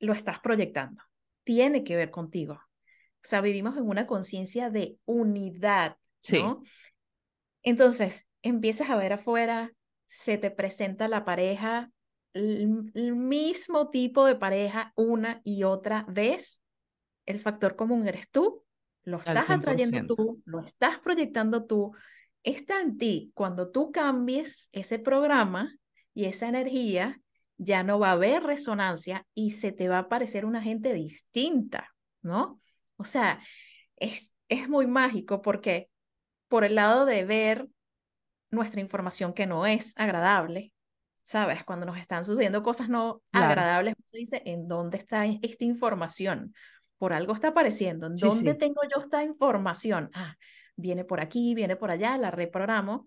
[0.00, 1.02] lo estás proyectando.
[1.44, 2.54] Tiene que ver contigo.
[2.54, 6.42] O sea, vivimos en una conciencia de unidad, Sí.
[6.42, 6.62] ¿no?
[7.62, 9.72] Entonces, empiezas a ver afuera,
[10.08, 11.90] se te presenta la pareja,
[12.32, 16.60] el, el mismo tipo de pareja una y otra vez.
[17.26, 18.64] El factor común eres tú,
[19.04, 20.16] lo estás atrayendo 100%.
[20.16, 21.92] tú, lo estás proyectando tú.
[22.42, 23.30] Está en ti.
[23.34, 25.76] Cuando tú cambies ese programa
[26.14, 27.20] y esa energía,
[27.60, 31.90] ya no va a haber resonancia y se te va a aparecer una gente distinta,
[32.22, 32.60] ¿no?
[32.98, 33.40] O sea,
[33.96, 35.90] es, es muy mágico porque
[36.48, 37.68] por el lado de ver
[38.50, 40.72] nuestra información que no es agradable,
[41.24, 41.64] ¿sabes?
[41.64, 43.64] Cuando nos están sucediendo cosas no Claro.
[43.64, 46.54] agradables, uno dice, ¿en dónde está esta información?
[46.98, 48.06] Por algo está apareciendo.
[48.06, 48.56] ¿En Sí, dónde sí.
[48.56, 50.10] tengo yo esta información?
[50.14, 50.36] Ah,
[50.76, 53.06] viene por aquí, viene por allá, la reprogramo.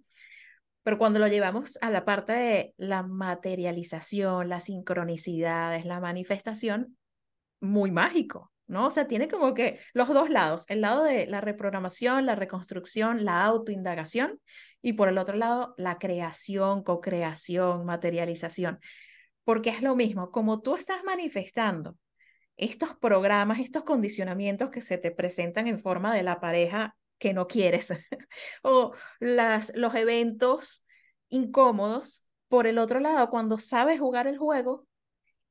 [0.83, 6.97] Pero cuando lo llevamos a la parte de la materialización, las sincronicidades, la manifestación,
[7.61, 8.87] muy mágico, ¿no?
[8.87, 13.23] O sea, tiene como que los dos lados, el lado de la reprogramación, la reconstrucción,
[13.23, 14.39] la autoindagación
[14.81, 18.79] y por el otro lado, la creación, co-creación, materialización,
[19.45, 21.97] porque es lo mismo, como tú estás manifestando
[22.57, 27.47] estos programas, estos condicionamientos que se te presentan en forma de la pareja que no
[27.47, 27.89] quieres
[28.63, 30.85] o las, los eventos
[31.29, 34.87] incómodos, por el otro lado, cuando sabes jugar el juego,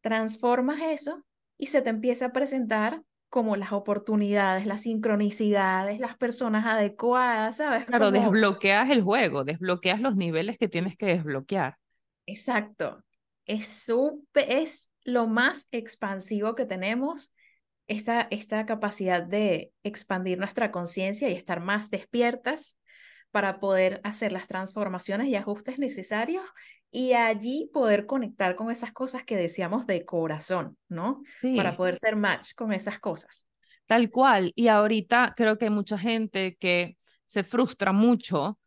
[0.02, 1.24] transformas eso
[1.58, 7.87] y se te empieza a presentar como las oportunidades, las sincronicidades, las personas adecuadas, ¿sabes?
[7.87, 11.78] Claro, Como, desbloqueas el juego, desbloqueas los niveles que tienes que desbloquear.
[12.26, 13.04] exacto,
[13.46, 17.32] es, súper- es lo más expansivo que tenemos,
[17.88, 22.77] esta, esta capacidad de expandir nuestra conciencia y estar más despiertas
[23.31, 26.45] para poder hacer las transformaciones y ajustes necesarios
[26.90, 31.23] y allí poder conectar con esas cosas que decíamos de corazón, ¿no?
[31.57, 33.47] Para poder ser match con esas cosas.
[33.87, 34.53] Tal cual.
[34.55, 38.59] Y ahorita creo que hay mucha gente que se frustra mucho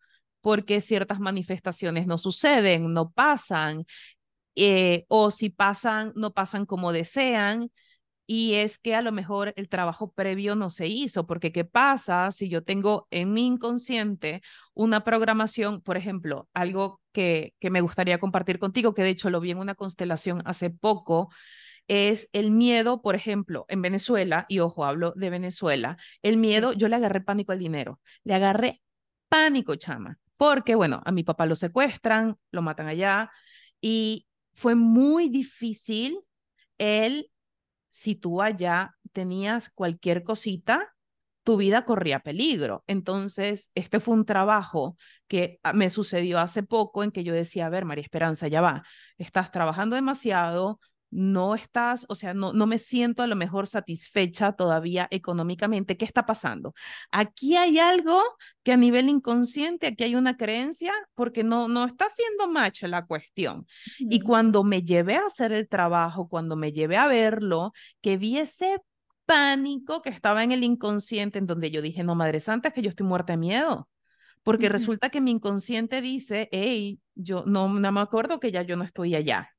[0.42, 3.86] porque ciertas manifestaciones no suceden, no pasan,
[4.56, 7.72] eh, o si pasan, no pasan como desean.
[8.28, 12.32] Y es que a lo mejor el trabajo previo no se hizo, porque ¿qué pasa
[12.32, 14.42] si yo tengo en mi inconsciente
[14.74, 19.40] una programación, por ejemplo, algo que, que me gustaría compartir contigo, que de hecho lo
[19.40, 21.30] vi en una constelación hace poco,
[21.88, 26.88] es el miedo, por ejemplo, en Venezuela, y ojo, hablo de Venezuela, el miedo, yo
[26.88, 28.82] le agarré pánico al dinero, le agarré
[29.30, 33.32] pánico, chama, porque bueno, a mi papá lo secuestran, lo matan allá,
[33.82, 36.20] y fue muy difícil
[36.78, 37.30] el,
[37.96, 40.94] si tú allá tenías cualquier cosita,
[41.44, 42.84] tu vida corría peligro.
[42.88, 47.68] Entonces, este fue un trabajo que ah, me sucedió hace poco en que yo decía,
[47.68, 48.84] a ver, María Esperanza, ya va,
[49.18, 54.54] estás trabajando demasiado, no estás, o sea, no, no me siento a lo mejor satisfecha
[54.54, 55.98] todavía económicamente.
[55.98, 56.74] ¿Qué está pasando?
[57.12, 58.22] Aquí hay algo
[58.64, 63.06] que a nivel inconsciente, aquí hay una creencia, porque no, no está haciendo match la
[63.06, 63.66] cuestión.
[64.00, 68.38] Y cuando me llevé a hacer el trabajo, cuando me llevé a verlo, que vi
[68.38, 68.80] ese
[69.26, 72.82] pánico que estaba en el inconsciente, en donde yo dije, no, Madre Santa, es que
[72.82, 73.90] yo estoy muerta de miedo.
[74.44, 78.78] Porque resulta que mi inconsciente dice, hey, yo no, no me acuerdo que ya yo
[78.78, 79.55] no estoy allá.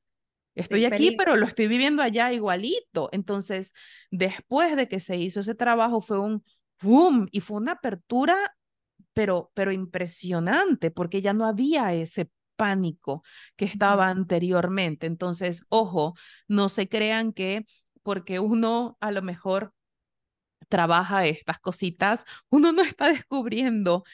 [0.57, 3.11] Estoy Sí, aquí, pero lo estoy viviendo allá igualito.
[3.13, 3.75] Entonces,
[4.13, 6.45] después de que se hizo ese trabajo, fue un
[6.83, 8.37] boom y fue una apertura,
[9.15, 13.23] pero, pero impresionante, porque ya no había ese pánico
[13.57, 15.07] que estaba anteriormente.
[15.07, 16.15] Entonces, ojo,
[16.49, 17.67] no se crean que
[18.03, 19.75] porque uno a lo mejor
[20.69, 24.05] trabaja estas cositas, uno no está descubriendo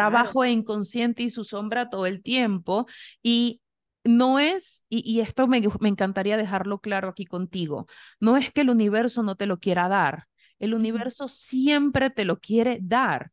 [0.00, 0.34] Claro.
[0.34, 2.86] trabajo inconsciente y su sombra todo el tiempo
[3.22, 3.62] y
[4.04, 7.86] no es, y, y esto me, me encantaría dejarlo claro aquí contigo,
[8.20, 10.26] no es que el universo no te lo quiera dar,
[10.58, 13.32] el universo siempre te lo quiere dar,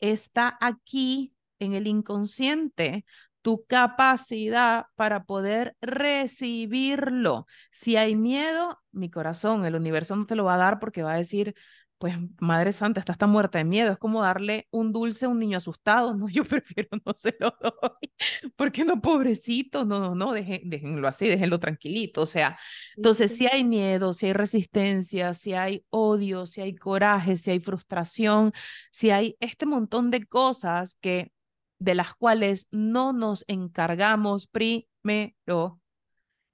[0.00, 3.04] está aquí en el inconsciente
[3.42, 7.46] tu capacidad para poder recibirlo.
[7.72, 11.14] Si hay miedo, mi corazón, el universo no te lo va a dar porque va
[11.14, 11.54] a decir,
[12.00, 13.92] pues Madre Santa, está muerta de miedo.
[13.92, 16.16] Es como darle un dulce a un niño asustado.
[16.16, 18.10] No, yo prefiero no se lo doy.
[18.56, 19.84] porque no, pobrecito?
[19.84, 22.22] No, no, no, déjenlo así, déjenlo tranquilito.
[22.22, 22.58] O sea,
[22.96, 27.60] entonces si hay miedo, si hay resistencia, si hay odio, si hay coraje, si hay
[27.60, 28.52] frustración,
[28.90, 31.32] si hay este montón de cosas que
[31.78, 35.80] de las cuales no nos encargamos primero,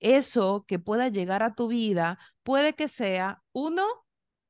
[0.01, 4.06] eso que pueda llegar a tu vida puede que sea uno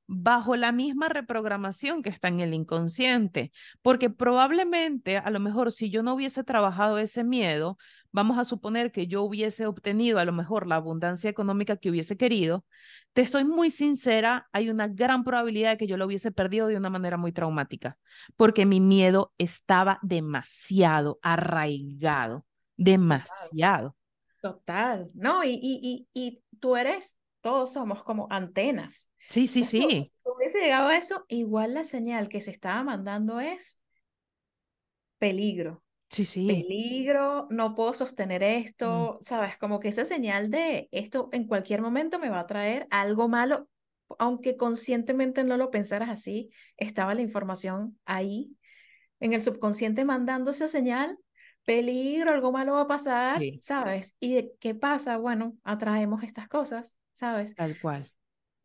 [0.06, 5.90] bajo la misma reprogramación que está en el inconsciente, porque probablemente, a lo mejor, si
[5.90, 7.76] yo no hubiese trabajado ese miedo,
[8.12, 12.16] vamos a suponer que yo hubiese obtenido a lo mejor la abundancia económica que hubiese
[12.16, 12.64] querido,
[13.12, 16.76] te estoy muy sincera, hay una gran probabilidad de que yo lo hubiese perdido de
[16.76, 17.98] una manera muy traumática,
[18.36, 23.96] porque mi miedo estaba demasiado arraigado, demasiado.
[24.40, 29.10] Total, no, y, y, y, tú eres, todos somos como antenas.
[29.28, 29.80] Sí, sí, sí.
[29.80, 33.78] Si hubiese llegado a eso, igual la señal que se estaba mandando es
[35.18, 35.82] peligro.
[36.08, 36.46] Sí, sí.
[36.46, 38.64] Peligro, no puedo sostener mm.
[38.64, 39.56] esto, ¿sabes?
[39.58, 43.68] Como que esa señal de esto en cualquier momento me va a traer algo malo,
[44.18, 48.56] aunque conscientemente no lo pensaras así, estaba la información ahí,
[49.18, 51.18] en el subconsciente mandando esa señal,
[51.64, 54.14] peligro, algo malo va a pasar, ¿sabes?
[54.20, 55.16] ¿Y qué pasa?
[55.16, 57.54] Bueno, atraemos estas cosas, ¿sabes?
[57.54, 58.12] Tal cual.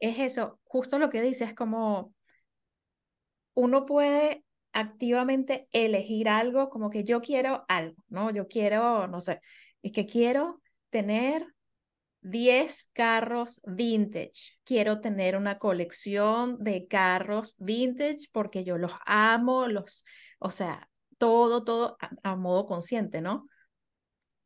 [0.02, 2.14] Es eso, justo lo que dices, como
[3.54, 8.32] uno puede activamente elegir algo, como que yo quiero algo, ¿no?
[8.32, 9.42] Yo quiero, no sé,
[9.84, 11.46] es que quiero tener
[12.22, 14.60] 10 carros vintage.
[14.64, 20.06] Quiero tener una colección de carros vintage porque yo los amo, los,
[20.40, 23.48] o sea, todo, todo a, a modo consciente, ¿no?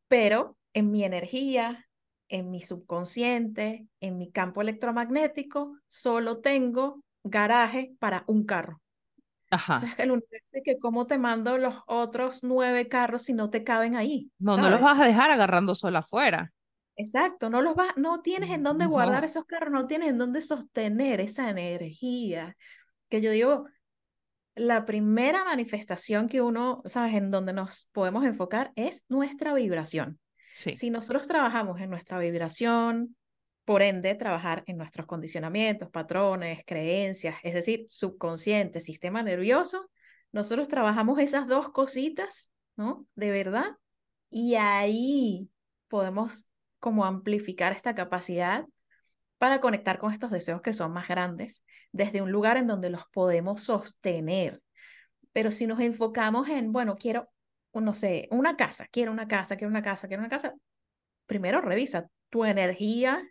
[0.07, 1.84] Pero en mi energía,
[2.29, 8.81] en mi subconsciente, en mi campo electromagnético, solo tengo garaje para un carro.
[9.51, 9.75] Ajá.
[9.75, 13.63] O sea, el universo que cómo te mando los otros nueve carros si no te
[13.63, 14.31] caben ahí.
[14.39, 16.51] No, no los vas a dejar agarrando sola afuera.
[16.97, 20.41] Exacto, no los vas, no tienes en dónde guardar esos carros, no tienes en dónde
[20.41, 22.55] sostener esa energía.
[23.09, 23.65] Que yo digo,
[24.55, 30.19] la primera manifestación que uno, sabes, en donde nos podemos enfocar es nuestra vibración.
[30.55, 30.75] Sí.
[30.75, 33.15] Si nosotros trabajamos en nuestra vibración,
[33.65, 39.89] por ende, trabajar en nuestros condicionamientos, patrones, creencias, es decir, subconsciente, sistema nervioso.
[40.31, 43.05] Nosotros trabajamos esas dos cositas, ¿no?
[43.15, 43.77] De verdad.
[44.29, 45.49] Y ahí
[45.87, 46.47] podemos
[46.79, 48.65] como amplificar esta capacidad
[49.39, 53.05] para conectar con estos deseos que son más grandes, desde un lugar en donde los
[53.11, 54.61] podemos sostener.
[55.33, 57.29] Pero si nos enfocamos en, bueno, quiero,
[57.81, 60.53] no sé, una casa, quiero una casa, quiero una casa, quiero una casa,
[61.27, 63.23] primero revisa tu energía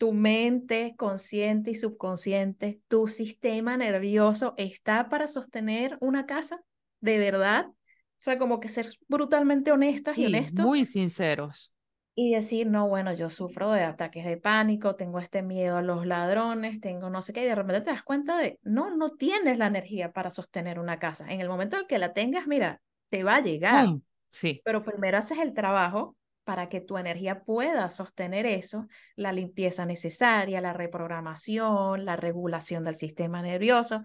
[0.00, 6.62] tu mente consciente y subconsciente, tu sistema nervioso está para sostener una casa,
[7.00, 7.66] de verdad.
[7.66, 10.64] O sea, como que ser brutalmente honestas y honestos.
[10.64, 11.74] Muy sinceros.
[12.14, 16.06] Y decir, no, bueno, yo sufro de ataques de pánico, tengo este miedo a los
[16.06, 19.58] ladrones, tengo no sé qué, y de repente te das cuenta de, no, no tienes
[19.58, 21.26] la energía para sostener una casa.
[21.28, 23.88] En el momento en que la tengas, mira, te va a llegar.
[24.28, 24.62] Sí.
[24.64, 30.60] Pero primero haces el trabajo para que tu energía pueda sostener eso, la limpieza necesaria,
[30.60, 34.02] la reprogramación, la regulación del sistema nervioso,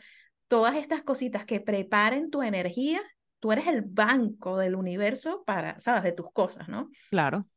[0.47, 3.01] todas estas cositas que preparen tu energía,
[3.39, 6.89] tú eres el banco del universo para, sabes, de tus cosas, ¿no?
[7.09, 7.47] Claro.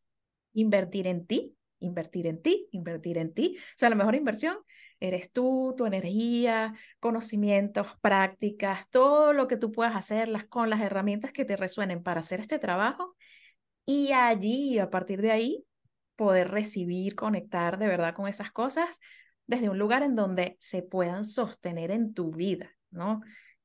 [0.55, 3.57] Invertir en ti, invertir en ti, invertir en ti.
[3.59, 4.57] O sea, la mejor inversión
[5.01, 11.33] eres tú, tu energía, conocimientos, prácticas, todo lo que tú puedas hacer con las herramientas
[11.33, 13.17] que te resuenen para hacer este trabajo
[13.87, 15.65] y allí, a partir de ahí,
[16.17, 19.01] poder recibir, conectar de verdad con esas cosas
[19.47, 23.21] desde un lugar en donde se puedan sostener en tu vida, ¿no?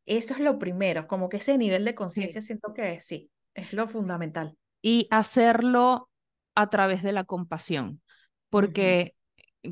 [0.05, 3.87] Eso es lo primero, como que ese nivel de conciencia siento que sí, es lo
[3.87, 4.57] fundamental.
[4.81, 6.09] Y hacerlo
[6.55, 8.01] a través de la compasión,
[8.49, 9.15] porque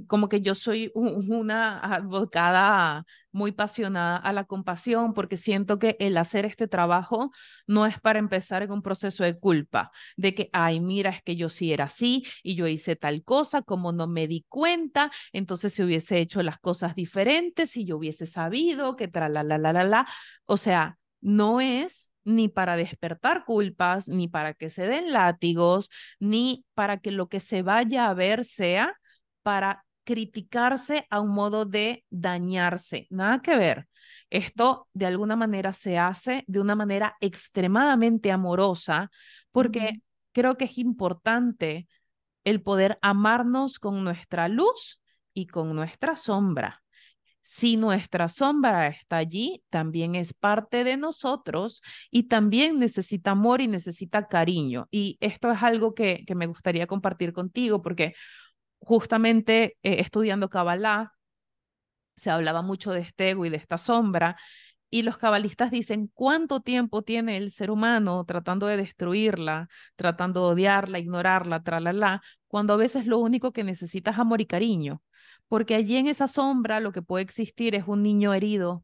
[0.08, 6.18] como que yo soy una abocada muy apasionada a la compasión porque siento que el
[6.18, 7.32] hacer este trabajo
[7.68, 11.36] no es para empezar en un proceso de culpa, de que, ay, mira, es que
[11.36, 15.74] yo sí era así y yo hice tal cosa, como no me di cuenta, entonces
[15.74, 19.74] se hubiese hecho las cosas diferentes y yo hubiese sabido que tra la la la
[19.74, 20.08] la la,
[20.46, 25.90] o sea, no es ni para despertar culpas, ni para que se den látigos,
[26.20, 28.96] ni para que lo que se vaya a ver sea
[29.44, 33.08] para criticarse a un modo de dañarse.
[33.10, 33.88] Nada que ver.
[34.30, 39.12] Esto de alguna manera se hace de una manera extremadamente amorosa
[39.52, 41.88] porque creo que es importante
[42.44, 45.02] el poder amarnos con nuestra luz
[45.34, 46.82] y con nuestra sombra.
[47.44, 51.82] Si nuestra sombra está allí, también es parte de nosotros
[52.12, 54.88] y también necesita amor y necesita cariño.
[54.92, 58.14] Y esto es algo que, que me gustaría compartir contigo porque
[58.82, 61.14] justamente eh, estudiando Kabbalah,
[62.16, 64.38] se hablaba mucho de este ego y de esta sombra,
[64.90, 70.54] y los cabalistas dicen cuánto tiempo tiene el ser humano tratando de destruirla, tratando de
[70.54, 75.02] odiarla, ignorarla, tralala, cuando a veces lo único que necesita es amor y cariño,
[75.48, 78.84] porque allí en esa sombra lo que puede existir es un niño herido,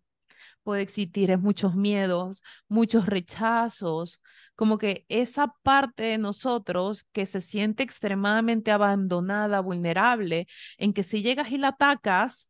[0.68, 4.22] puede existir es muchos miedos, muchos rechazos,
[4.53, 10.45] como que esa parte de nosotros que se siente extremadamente abandonada, vulnerable,
[10.78, 12.49] en que si llegas y la atacas,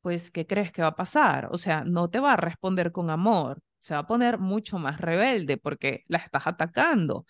[0.00, 1.50] pues, ¿qué crees que va a pasar?
[1.52, 4.98] O sea, no te va a responder con amor, se va a poner mucho más
[4.98, 7.26] rebelde porque la estás atacando.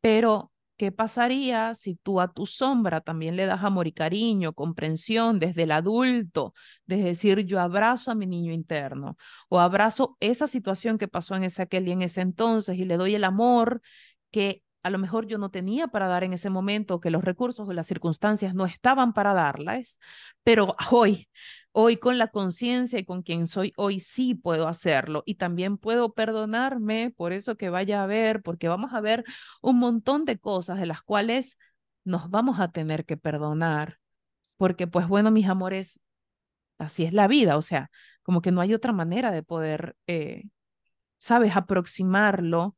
[0.00, 5.38] Pero, ¿qué pasaría si tú a tu sombra también le das amor y cariño, comprensión
[5.40, 6.54] desde el adulto?
[6.86, 9.16] De decir, yo abrazo a mi niño interno
[9.48, 12.96] o abrazo esa situación que pasó en ese aquel y en ese entonces y le
[12.96, 13.80] doy el amor
[14.30, 17.68] que a lo mejor yo no tenía para dar en ese momento, que los recursos
[17.68, 19.98] o las circunstancias no estaban para darlas,
[20.44, 21.28] pero hoy
[21.78, 26.14] Hoy con la conciencia y con quien soy, hoy sí puedo hacerlo y también puedo
[26.14, 29.24] perdonarme por eso que vaya a ver, porque vamos a ver
[29.60, 31.58] un montón de cosas de las cuales
[32.02, 33.98] nos vamos a tener que perdonar,
[34.56, 36.00] porque pues bueno, mis amores,
[36.78, 37.90] así es la vida, o sea,
[38.22, 40.44] como que no hay otra manera de poder, eh,
[41.18, 42.74] sabes, aproximarlo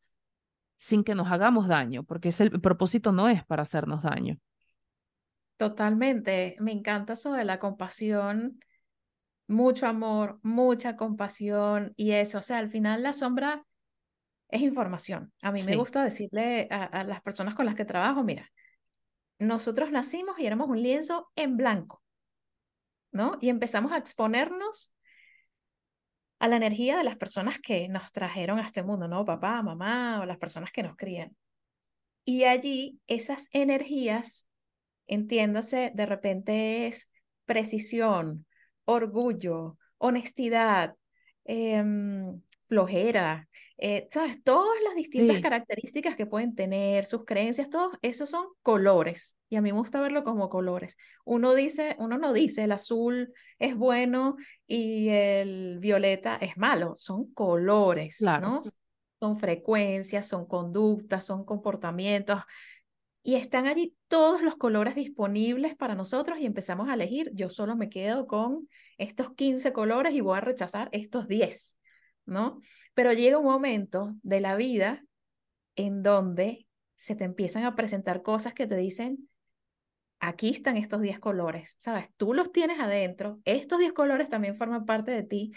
[0.76, 4.38] sin que nos hagamos daño, porque es el, el propósito no es para hacernos daño.
[5.56, 8.58] Totalmente, me encanta eso de la compasión
[9.48, 12.38] mucho amor, mucha compasión y eso.
[12.38, 13.64] O sea, al final la sombra
[14.48, 15.32] es información.
[15.42, 18.50] A mí me gusta decirle a, las personas con las que trabajo, mira,
[19.38, 22.02] nosotros nacimos y éramos un lienzo en blanco,
[23.10, 23.38] ¿no?
[23.40, 24.94] Y empezamos a exponernos
[26.38, 29.24] a la energía de las personas que nos trajeron a este mundo, ¿no?
[29.24, 31.36] Papá, mamá o las personas que nos crían.
[32.24, 34.46] Y allí esas energías,
[35.06, 37.10] entiéndase, de repente es
[37.44, 38.46] precisión,
[38.88, 40.96] orgullo, honestidad,
[41.44, 44.42] em, flojera, eh, ¿sabes?
[44.42, 49.36] Todas las distintas características que pueden tener, sus creencias, todos esos son colores.
[49.50, 50.96] Y a mí me gusta verlo como colores.
[51.24, 54.36] Uno dice, uno no dice el azul es bueno
[54.66, 56.94] y el violeta es malo.
[56.96, 58.62] Son colores, ¿no?
[59.20, 62.40] Son frecuencias, son conductas, son comportamientos
[63.22, 67.30] y están allí todos los colores disponibles para nosotros y empezamos a elegir.
[67.34, 71.76] Yo solo me quedo con estos 15 colores y voy a rechazar estos 10,
[72.26, 72.60] ¿no?
[72.94, 75.04] Pero llega un momento de la vida
[75.76, 76.66] en donde
[76.96, 79.28] se te empiezan a presentar cosas que te dicen,
[80.20, 82.10] aquí están estos 10 colores, ¿sabes?
[82.16, 85.52] Tú los tienes adentro, estos 10 colores también forman parte de ti,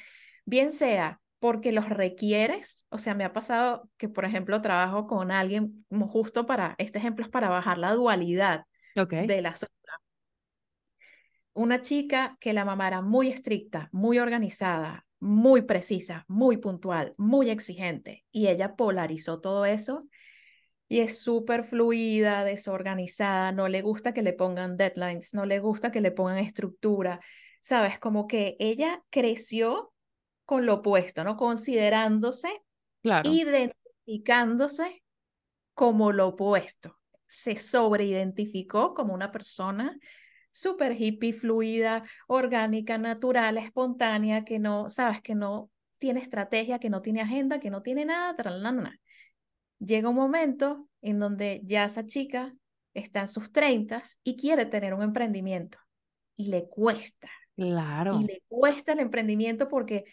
[0.45, 2.85] bien sea porque los requieres.
[2.89, 7.25] O sea, me ha pasado que, por ejemplo, trabajo con alguien, justo para, este ejemplo
[7.25, 8.65] es para bajar la dualidad
[8.95, 9.99] de la sombra.
[11.53, 17.49] Una chica que la mamá era muy estricta, muy organizada, muy precisa, muy puntual, muy
[17.49, 20.07] exigente, y ella polarizó todo eso
[20.87, 25.91] y es súper fluida, desorganizada, no le gusta que le pongan deadlines, no le gusta
[25.91, 27.19] que le pongan estructura,
[27.61, 29.90] sabes, como que ella creció
[30.51, 31.37] con lo opuesto, ¿no?
[31.37, 32.49] Considerándose,
[33.23, 35.01] identificándose
[35.73, 36.99] como lo opuesto.
[37.25, 39.97] Se sobreidentificó como una persona
[40.51, 47.01] súper hippie, fluida, orgánica, natural, espontánea, que no, sabes, que no tiene estrategia, que no
[47.01, 48.99] tiene agenda, que no tiene nada, nada.
[49.79, 52.53] Llega un momento en donde ya esa chica
[52.93, 55.77] está en sus treintas y quiere tener un emprendimiento
[56.35, 57.29] y le cuesta.
[57.55, 58.19] Claro.
[58.19, 60.03] Y le cuesta el emprendimiento porque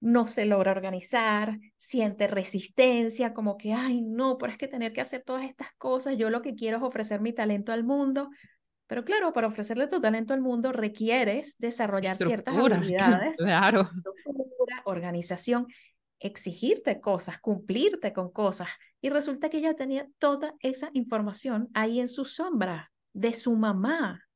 [0.00, 5.02] no se logra organizar, siente resistencia, como que, ay, no, pero es que tener que
[5.02, 8.30] hacer todas estas cosas, yo lo que quiero es ofrecer mi talento al mundo.
[8.86, 13.90] Pero claro, para ofrecerle tu talento al mundo requieres desarrollar ciertas habilidades, claro.
[14.84, 15.66] organización,
[16.18, 18.68] exigirte cosas, cumplirte con cosas.
[19.00, 24.26] Y resulta que ella tenía toda esa información ahí en su sombra de su mamá,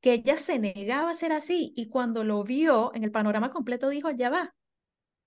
[0.00, 3.88] que ella se negaba a ser así y cuando lo vio en el panorama completo
[3.88, 4.54] dijo, ya va,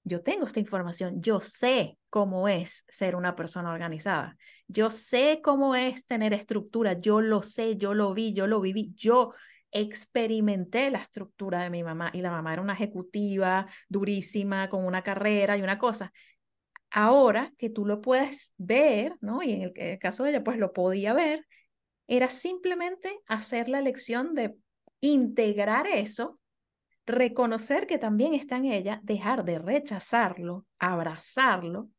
[0.03, 4.37] yo tengo esta información, yo sé cómo es ser una persona organizada,
[4.67, 8.93] yo sé cómo es tener estructura, yo lo sé, yo lo vi, yo lo viví,
[8.95, 9.33] yo
[9.71, 15.01] experimenté la estructura de mi mamá y la mamá era una ejecutiva durísima, con una
[15.03, 16.13] carrera y una cosa.
[16.91, 19.41] Ahora que tú lo puedes ver, ¿no?
[19.41, 21.47] Y en el, caso de ella, pues lo podía ver,
[22.07, 24.55] era simplemente hacer la elección de
[25.01, 26.35] integrar eso,
[27.05, 31.89] reconocer que también está en ella, dejar de rechazarlo, abrazarlo,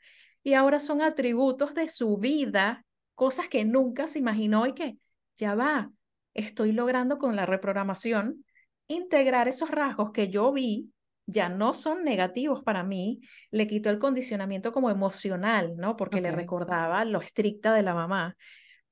[0.42, 2.84] y ahora son atributos de su vida,
[3.14, 4.98] cosas que nunca se imaginó y que
[5.36, 5.90] ya va,
[6.34, 8.44] estoy logrando con la reprogramación
[8.86, 10.90] integrar esos rasgos que yo vi
[11.26, 15.96] ya no son negativos para mí, le quitó el condicionamiento como emocional, ¿no?
[15.96, 18.36] Porque le recordaba lo estricta de la mamá.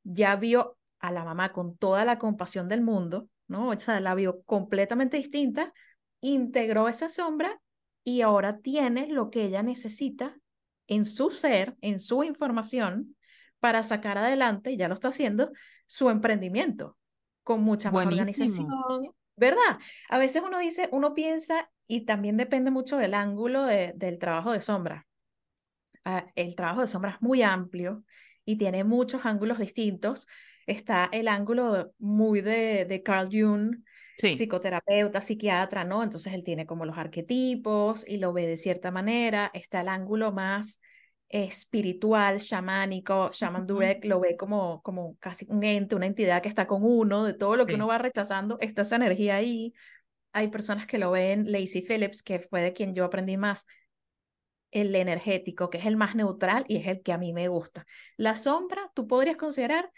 [0.02, 3.68] Ya vio a la mamá con toda la compasión del mundo, ¿no?
[3.68, 5.72] O sea, la vio completamente distinta,
[6.22, 7.60] integró esa sombra
[8.02, 10.38] y ahora tiene lo que ella necesita
[10.86, 13.16] en su ser, en su información,
[13.60, 15.52] para sacar adelante, ya lo está haciendo,
[15.86, 16.96] su emprendimiento
[17.44, 18.68] con mucha más organización,
[19.36, 19.78] ¿verdad?
[20.08, 24.60] A veces uno dice, uno piensa, y también depende mucho del ángulo del trabajo de
[24.60, 25.06] sombra.
[26.04, 28.04] Ah, el trabajo de sombra es muy amplio
[28.44, 30.26] y tiene muchos ángulos distintos.
[30.66, 33.84] Está el ángulo muy de, de Carl Jung,
[34.16, 36.02] psicoterapeuta, psiquiatra, ¿no?
[36.02, 39.50] Entonces él tiene como los arquetipos y lo ve de cierta manera.
[39.54, 40.80] Está el ángulo más
[41.32, 46.66] espiritual, chamánico, Shaman Durek lo ve como, como casi un ente, una entidad que está
[46.66, 49.72] con uno, de todo lo que uno va rechazando, está esa energía ahí.
[50.34, 53.66] Hay personas que lo ven, Lacey Phillips, que fue de quien yo aprendí más,
[54.72, 57.86] el energético, que es el más neutral y es el que a mí me gusta.
[58.16, 59.90] La sombra, tú podrías considerar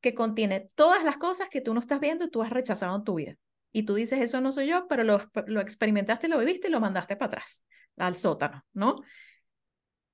[0.00, 3.04] que contiene todas las cosas que tú no estás viendo y tú has rechazado en
[3.04, 3.36] tu vida.
[3.72, 5.20] Y tú dices, eso no soy yo, pero lo,
[5.60, 7.64] experimentaste, lo viviste y lo mandaste para atrás,
[7.96, 9.02] al sótano, ¿no?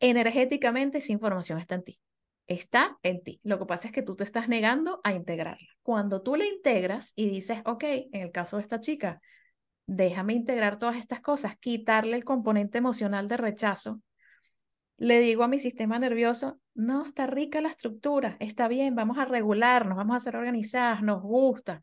[0.01, 2.01] energéticamente esa información está en ti.
[2.47, 3.41] Está en ti.
[3.43, 5.69] Lo que pasa es que tú te estás negando a integrarla.
[5.83, 9.21] Cuando tú la integras y dices, ok, en el caso de esta chica,
[9.87, 14.01] déjame integrar todas estas cosas, quitarle el componente emocional de rechazo,
[14.99, 19.27] le digo a mi sistema nervioso, no, está rica la estructura, está bien, vamos a
[19.27, 21.83] regularnos, vamos a ser organizadas, nos gusta.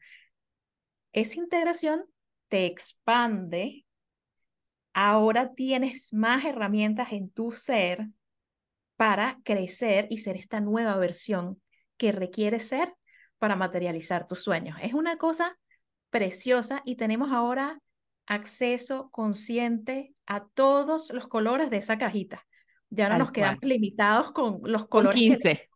[1.14, 2.06] Esa integración
[2.50, 3.86] te expande
[4.94, 8.08] ahora tienes más herramientas en tu ser
[8.96, 11.62] para crecer y ser esta nueva versión
[11.98, 12.94] que requiere ser
[13.40, 14.78] para materializar tus sueños.
[14.82, 15.58] Es una cosa
[16.10, 17.80] preciosa y tenemos ahora
[18.26, 22.46] acceso consciente a todos los colores de esa cajita.
[22.90, 25.20] Ya no nos quedamos limitados con los colores.
[25.20, 25.70] 15.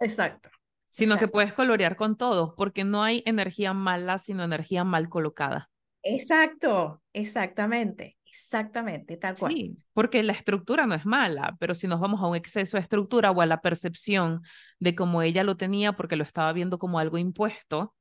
[0.00, 0.50] Exacto.
[0.94, 5.68] Sino que puedes colorear con todos, porque no hay energía mala, sino energía mal colocada.
[6.02, 8.16] Exacto, exactamente.
[8.26, 9.52] Exactamente, tal cual.
[9.52, 12.82] Sí, porque la estructura no es mala, pero si nos vamos a un exceso de
[12.82, 14.42] estructura o a la percepción
[14.80, 17.94] de cómo ella lo tenía porque lo estaba viendo como algo impuesto,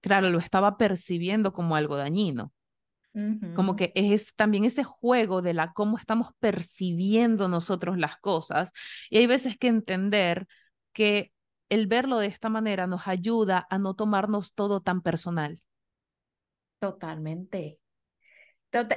[0.00, 2.52] claro, lo estaba percibiendo como algo dañino.
[3.54, 8.72] Como que es también ese juego de la cómo estamos percibiendo nosotros las cosas.
[9.10, 10.46] Y hay veces que entender
[10.92, 11.31] que
[11.72, 15.58] el verlo de esta manera nos ayuda a no tomarnos todo tan personal.
[16.78, 17.78] Totalmente,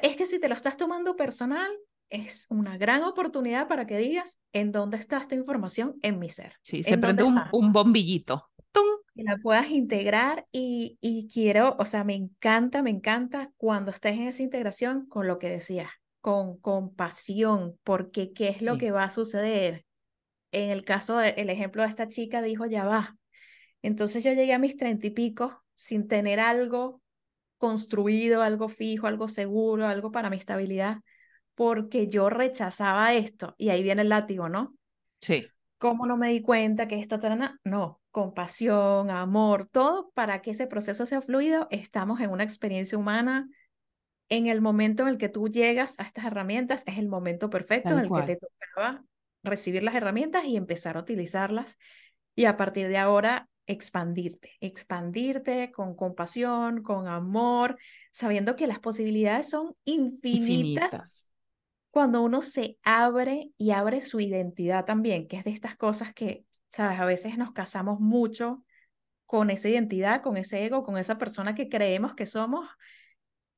[0.01, 1.71] es que si te lo estás tomando personal,
[2.09, 6.55] es una gran oportunidad para que digas en dónde está esta información en mi ser.
[6.61, 8.49] Sí, se prende un, un, bombillito.
[8.73, 8.83] ¡Tum!
[9.13, 14.15] Y la puedas integrar y, y quiero, o sea, me encanta, me encanta cuando estés
[14.15, 19.05] en esa integración con lo que decías, con compasión, porque ¿qué es lo que va
[19.05, 19.85] a suceder?
[20.55, 23.17] En el caso, el ejemplo de esta chica dijo, ya va.
[23.81, 27.01] Entonces yo llegué a mis treinta y pico sin tener algo
[27.57, 30.99] construido, algo fijo, algo seguro, algo para mi estabilidad,
[31.55, 33.53] porque yo rechazaba esto.
[33.57, 34.73] Y ahí viene el látigo, ¿no?
[35.19, 35.45] Sí.
[35.77, 37.19] ¿Cómo no me di cuenta que esto...
[37.65, 41.67] No, compasión, amor, todo para que ese proceso sea fluido.
[41.69, 43.49] Estamos en una experiencia humana.
[44.29, 47.89] En el momento en el que tú llegas a estas herramientas, es el momento perfecto
[47.89, 49.03] en el que te tocaba
[49.45, 51.77] recibir las herramientas y empezar a utilizarlas.
[52.35, 57.77] Y a partir de ahora expandirte, expandirte con compasión, con amor,
[58.11, 61.25] sabiendo que las posibilidades son infinitas,
[61.89, 66.45] cuando uno se abre y abre su identidad también, que es de estas cosas que,
[66.69, 68.63] sabes, a veces nos casamos mucho
[69.25, 72.67] con esa identidad, con ese ego, con esa persona que creemos que somos.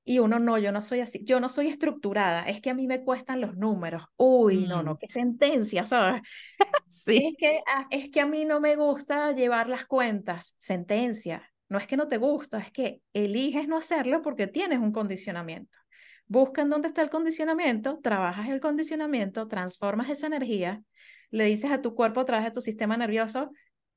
[0.10, 2.88] Y uno no, yo no soy así, yo no soy estructurada, es que a mí
[2.88, 4.04] me cuestan los números.
[4.16, 4.98] Uy, no, no, mm.
[5.00, 6.22] qué sentencia, ¿sabes?
[7.08, 10.56] Es, que, es que a mí no me gusta llevar las cuentas.
[10.58, 11.52] Sentencia.
[11.68, 15.78] No es que no te gusta, es que eliges no hacerlo porque tienes un condicionamiento.
[16.26, 20.82] Busca en dónde está el condicionamiento, trabajas el condicionamiento, transformas esa energía,
[21.32, 23.52] le dices a tu cuerpo a través de tu sistema nervioso,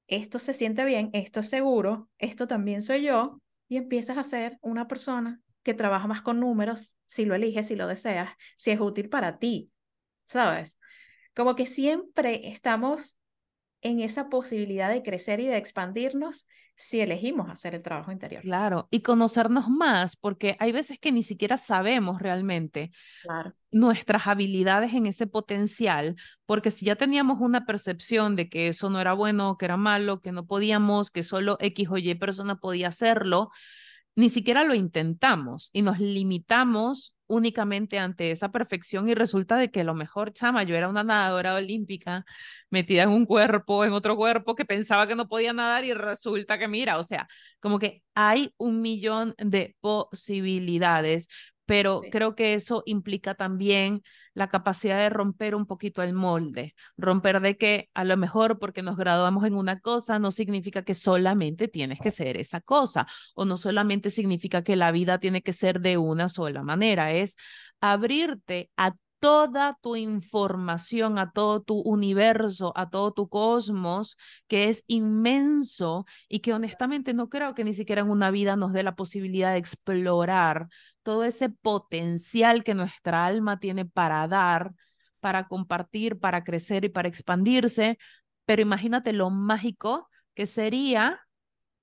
[0.09, 4.59] esto se siente bien, esto es seguro, esto también soy yo, y empiezas a ser
[4.61, 8.81] una persona que trabaja más con números, si lo eliges, si lo deseas, si es
[8.81, 9.71] útil para ti,
[10.25, 10.79] ¿sabes?
[11.35, 13.19] Como que siempre estamos
[13.83, 16.47] en esa posibilidad de crecer y de expandirnos
[16.77, 18.43] si elegimos hacer el trabajo interior.
[18.43, 22.91] Claro, y conocernos más, porque hay veces que ni siquiera sabemos realmente
[23.23, 23.53] claro.
[23.71, 28.99] nuestras habilidades en ese potencial, porque si ya teníamos una percepción de que eso no
[28.99, 32.89] era bueno, que era malo, que no podíamos, que solo X o Y persona podía
[32.89, 33.51] hacerlo,
[34.17, 39.85] ni siquiera lo intentamos y nos limitamos únicamente ante esa perfección y resulta de que
[39.85, 42.25] lo mejor, chama, yo era una nadadora olímpica
[42.71, 46.59] metida en un cuerpo, en otro cuerpo que pensaba que no podía nadar y resulta
[46.59, 47.29] que mira, o sea,
[47.61, 51.29] como que hay un millón de posibilidades,
[51.71, 54.03] pero creo que eso implica también
[54.35, 58.83] la capacidad de romper un poquito el molde, romper de que a lo mejor porque
[58.83, 63.07] nos graduamos en una cosa no significa que solamente tienes que ser esa cosa
[63.37, 67.37] o no solamente significa que la vida tiene que ser de una sola manera, es
[67.81, 74.17] abrirte a toda tu información, a todo tu universo, a todo tu cosmos,
[74.49, 78.73] que es inmenso y que honestamente no creo que ni siquiera en una vida nos
[78.73, 80.69] dé la posibilidad de explorar
[81.03, 84.73] todo ese potencial que nuestra alma tiene para dar,
[85.21, 87.99] para compartir, para crecer y para expandirse.
[88.47, 91.21] Pero imagínate lo mágico que sería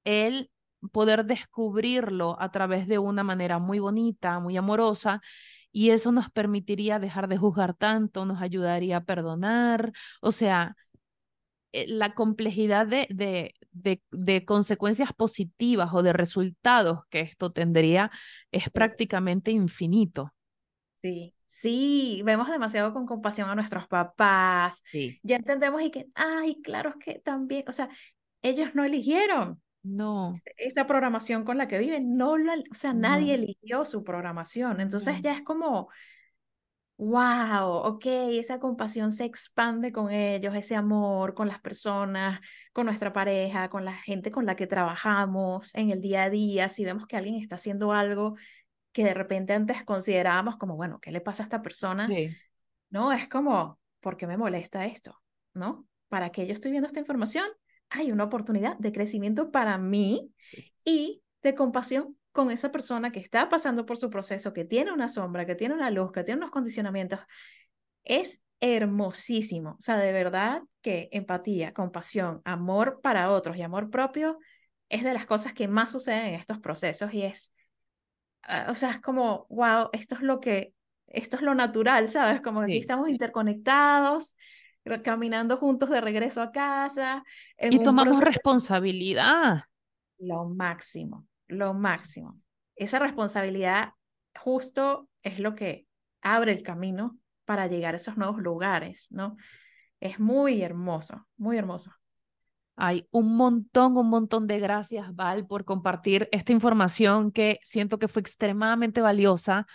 [0.04, 0.52] el
[0.92, 5.22] poder descubrirlo a través de una manera muy bonita, muy amorosa
[5.78, 10.76] y eso nos permitiría dejar de juzgar tanto, nos ayudaría a perdonar, o sea,
[11.72, 18.10] eh, la complejidad de, de, de, consecuencias positivas o de resultados que esto tendría
[18.52, 20.34] es prácticamente infinito.
[21.04, 24.82] Sí, sí, vemos demasiado con compasión a nuestros papás.
[24.92, 25.20] Sí.
[25.22, 27.88] Ya entendemos y que, ay, claro que también, o sea,
[28.42, 29.62] ellos no eligieron.
[29.88, 30.34] No.
[30.58, 34.82] Esa programación con la que viven, no la, o sea, nadie eligió su programación.
[34.82, 35.90] Entonces ya es como,
[36.98, 42.42] wow, ok, esa compasión se expande con ellos, ese amor con las personas,
[42.74, 46.70] con nuestra pareja, con la gente con la que trabajamos en el día a día.
[46.70, 48.36] Si vemos que alguien está haciendo algo
[48.92, 52.10] que de repente antes considerábamos como, bueno, ¿qué le pasa a esta persona?
[52.90, 55.18] No, es como, ¿por qué me molesta esto?
[55.54, 55.88] ¿No?
[56.10, 57.46] ¿Para qué yo estoy viendo esta información?
[57.90, 60.32] Hay una oportunidad de crecimiento para mí
[60.86, 65.10] y de compasión con esa persona que está pasando por su proceso, que tiene una
[65.10, 67.20] sombra, que tiene una luz, que tiene unos condicionamientos.
[68.04, 69.72] Es hermosísimo.
[69.72, 74.40] O sea, de verdad que empatía, compasión, amor para otros y amor propio
[74.90, 77.54] es de las cosas que más suceden en estos procesos y es,
[78.44, 80.74] ah, o sea, es como, wow, esto es lo que,
[81.08, 82.42] esto es lo natural, ¿sabes?
[82.42, 84.36] Como aquí estamos interconectados,
[85.04, 87.24] caminando juntos de regreso a casa.
[87.60, 89.64] y tomamos responsabilidad.
[90.20, 92.34] Lo máximo, lo máximo.
[92.76, 93.94] Esa responsabilidad
[94.40, 95.88] justo es lo que
[96.22, 99.38] abre el camino para llegar a esos nuevos lugares, ¿no?
[100.00, 101.92] Es muy hermoso, muy hermoso.
[102.76, 108.08] Hay un montón, un montón de gracias, Val, por compartir esta información que siento que
[108.08, 109.66] fue extremadamente valiosa.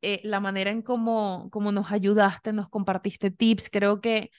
[0.00, 4.30] Eh, la manera en cómo, cómo nos ayudaste, nos compartiste tips, creo que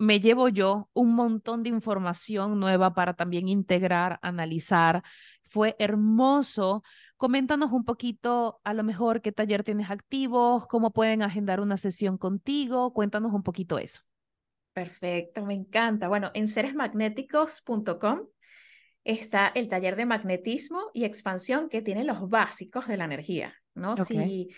[0.00, 5.02] me llevo yo un montón de información nueva para también integrar, analizar.
[5.42, 6.82] Fue hermoso.
[7.18, 12.16] Coméntanos un poquito, a lo mejor, qué taller tienes activos, cómo pueden agendar una sesión
[12.16, 12.94] contigo.
[12.94, 14.00] Cuéntanos un poquito eso.
[14.72, 16.08] Perfecto, me encanta.
[16.08, 18.20] Bueno, en seresmagnéticos.com
[19.04, 23.98] está el taller de magnetismo y expansión que tiene los básicos de la energía, ¿no?
[23.98, 24.48] Si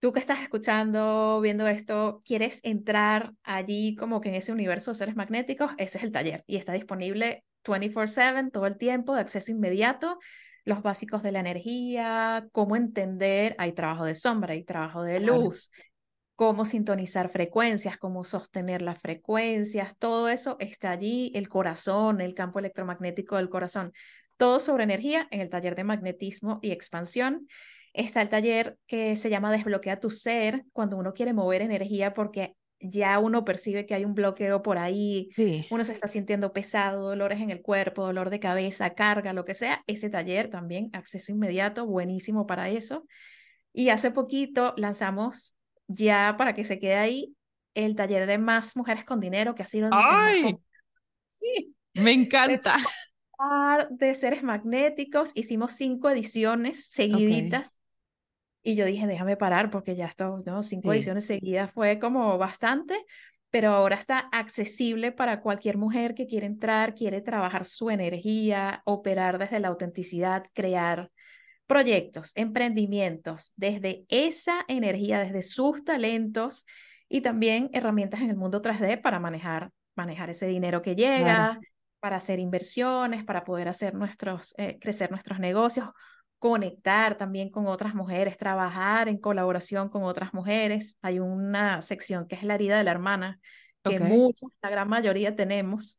[0.00, 4.96] tú que estás escuchando, viendo esto, quieres entrar allí como que en ese universo de
[4.96, 9.52] seres magnéticos, ese es el taller y está disponible 24/7, todo el tiempo, de acceso
[9.52, 10.18] inmediato,
[10.64, 15.70] los básicos de la energía, cómo entender, hay trabajo de sombra, hay trabajo de luz,
[16.34, 22.58] cómo sintonizar frecuencias, cómo sostener las frecuencias, todo eso está allí, el corazón, el campo
[22.58, 23.92] electromagnético del corazón,
[24.38, 27.46] todo sobre energía en el taller de magnetismo y expansión.
[27.92, 32.54] Está el taller que se llama Desbloquea tu ser, cuando uno quiere mover energía porque
[32.80, 35.28] ya uno percibe que hay un bloqueo por ahí,
[35.70, 39.54] uno se está sintiendo pesado, dolores en el cuerpo, dolor de cabeza, carga, lo que
[39.54, 39.84] sea.
[39.86, 43.04] Ese taller también, acceso inmediato, buenísimo para eso.
[43.72, 45.54] Y hace poquito lanzamos
[45.88, 47.34] ya para que se quede ahí
[47.74, 50.56] el taller de más mujeres con dinero que ha sido ¡Ay!
[51.28, 51.74] sí.
[51.94, 52.78] Me encanta.
[53.90, 57.79] De seres magnéticos, hicimos cinco ediciones seguiditas.
[58.62, 60.62] Y yo dije, déjame parar porque ya estos ¿no?
[60.62, 63.04] cinco ediciones seguidas fue como bastante,
[63.50, 69.38] pero ahora está accesible para cualquier mujer que quiere entrar, quiere trabajar su energía, operar
[69.38, 71.10] desde la autenticidad, crear
[71.66, 76.66] proyectos, emprendimientos, desde esa energía, desde sus talentos
[77.08, 81.60] y también herramientas en el mundo 3D para manejar, manejar ese dinero que llega,
[82.00, 85.90] para hacer inversiones, para poder hacer nuestros, eh, crecer nuestros negocios,
[86.40, 90.96] conectar también con otras mujeres, trabajar en colaboración con otras mujeres.
[91.02, 93.38] Hay una sección que es la herida de la hermana,
[93.84, 95.98] que muchos, la gran mayoría tenemos,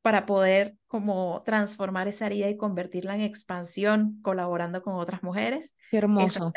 [0.00, 5.76] para poder como transformar esa herida y convertirla en expansión colaborando con otras mujeres.
[5.90, 6.50] Qué hermoso.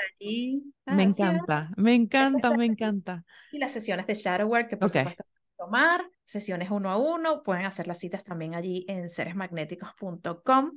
[0.85, 3.25] Me encanta, me encanta, me encanta.
[3.51, 5.25] Y las sesiones de shadow work que por supuesto
[5.57, 10.71] tomar, sesiones uno a uno, pueden hacer las citas también allí en seresmagnéticos.com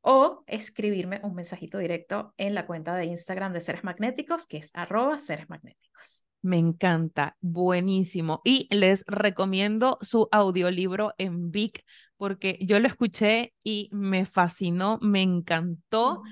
[0.00, 4.70] o escribirme un mensajito directo en la cuenta de Instagram de Seres Magnéticos, que es
[4.74, 6.24] arroba Seres Magnéticos.
[6.42, 8.42] Me encanta, buenísimo.
[8.44, 11.84] Y les recomiendo su audiolibro en Vic
[12.18, 16.22] porque yo lo escuché y me fascinó, me encantó.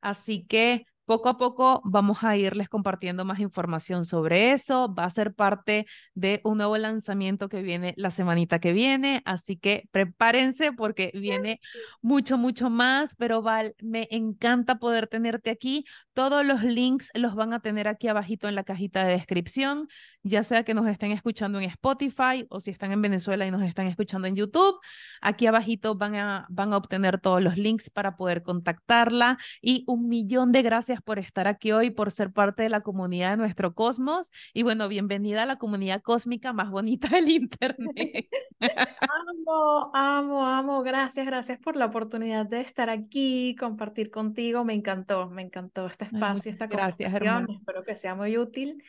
[0.00, 4.94] Así que poco a poco vamos a irles compartiendo más información sobre eso.
[4.94, 9.56] Va a ser parte de un nuevo lanzamiento que viene la semanita que viene, así
[9.56, 11.60] que prepárense porque viene
[12.00, 13.16] mucho, mucho más.
[13.16, 15.84] Pero Val, me encanta poder tenerte aquí.
[16.12, 19.88] Todos los links los van a tener aquí abajito en la cajita de descripción,
[20.22, 23.62] ya sea que nos estén escuchando en Spotify o si están en Venezuela y nos
[23.62, 24.78] están escuchando en YouTube.
[25.20, 30.08] Aquí abajito van a, van a obtener todos los links para poder contactarla y un
[30.08, 33.74] millón de gracias por estar aquí hoy, por ser parte de la comunidad de nuestro
[33.74, 34.30] cosmos.
[34.54, 38.28] Y bueno, bienvenida a la comunidad cósmica más bonita del Internet.
[38.60, 40.82] amo, amo, amo.
[40.82, 44.64] Gracias, gracias por la oportunidad de estar aquí, compartir contigo.
[44.64, 47.46] Me encantó, me encantó este espacio, esta conversación.
[47.50, 48.82] Espero que sea muy útil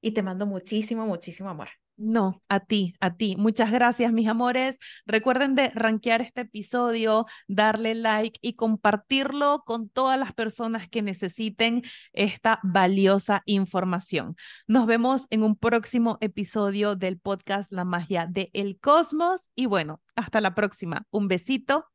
[0.00, 1.68] y te mando muchísimo, muchísimo amor.
[1.98, 3.34] No, a ti, a ti.
[3.36, 4.78] Muchas gracias, mis amores.
[5.04, 11.82] Recuerden de rankear este episodio, darle like y compartirlo con todas las personas que necesiten
[12.12, 14.36] esta valiosa información.
[14.68, 20.00] Nos vemos en un próximo episodio del podcast La magia de el cosmos y bueno,
[20.14, 21.02] hasta la próxima.
[21.10, 21.86] Un besito.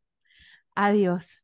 [0.76, 1.42] Adiós.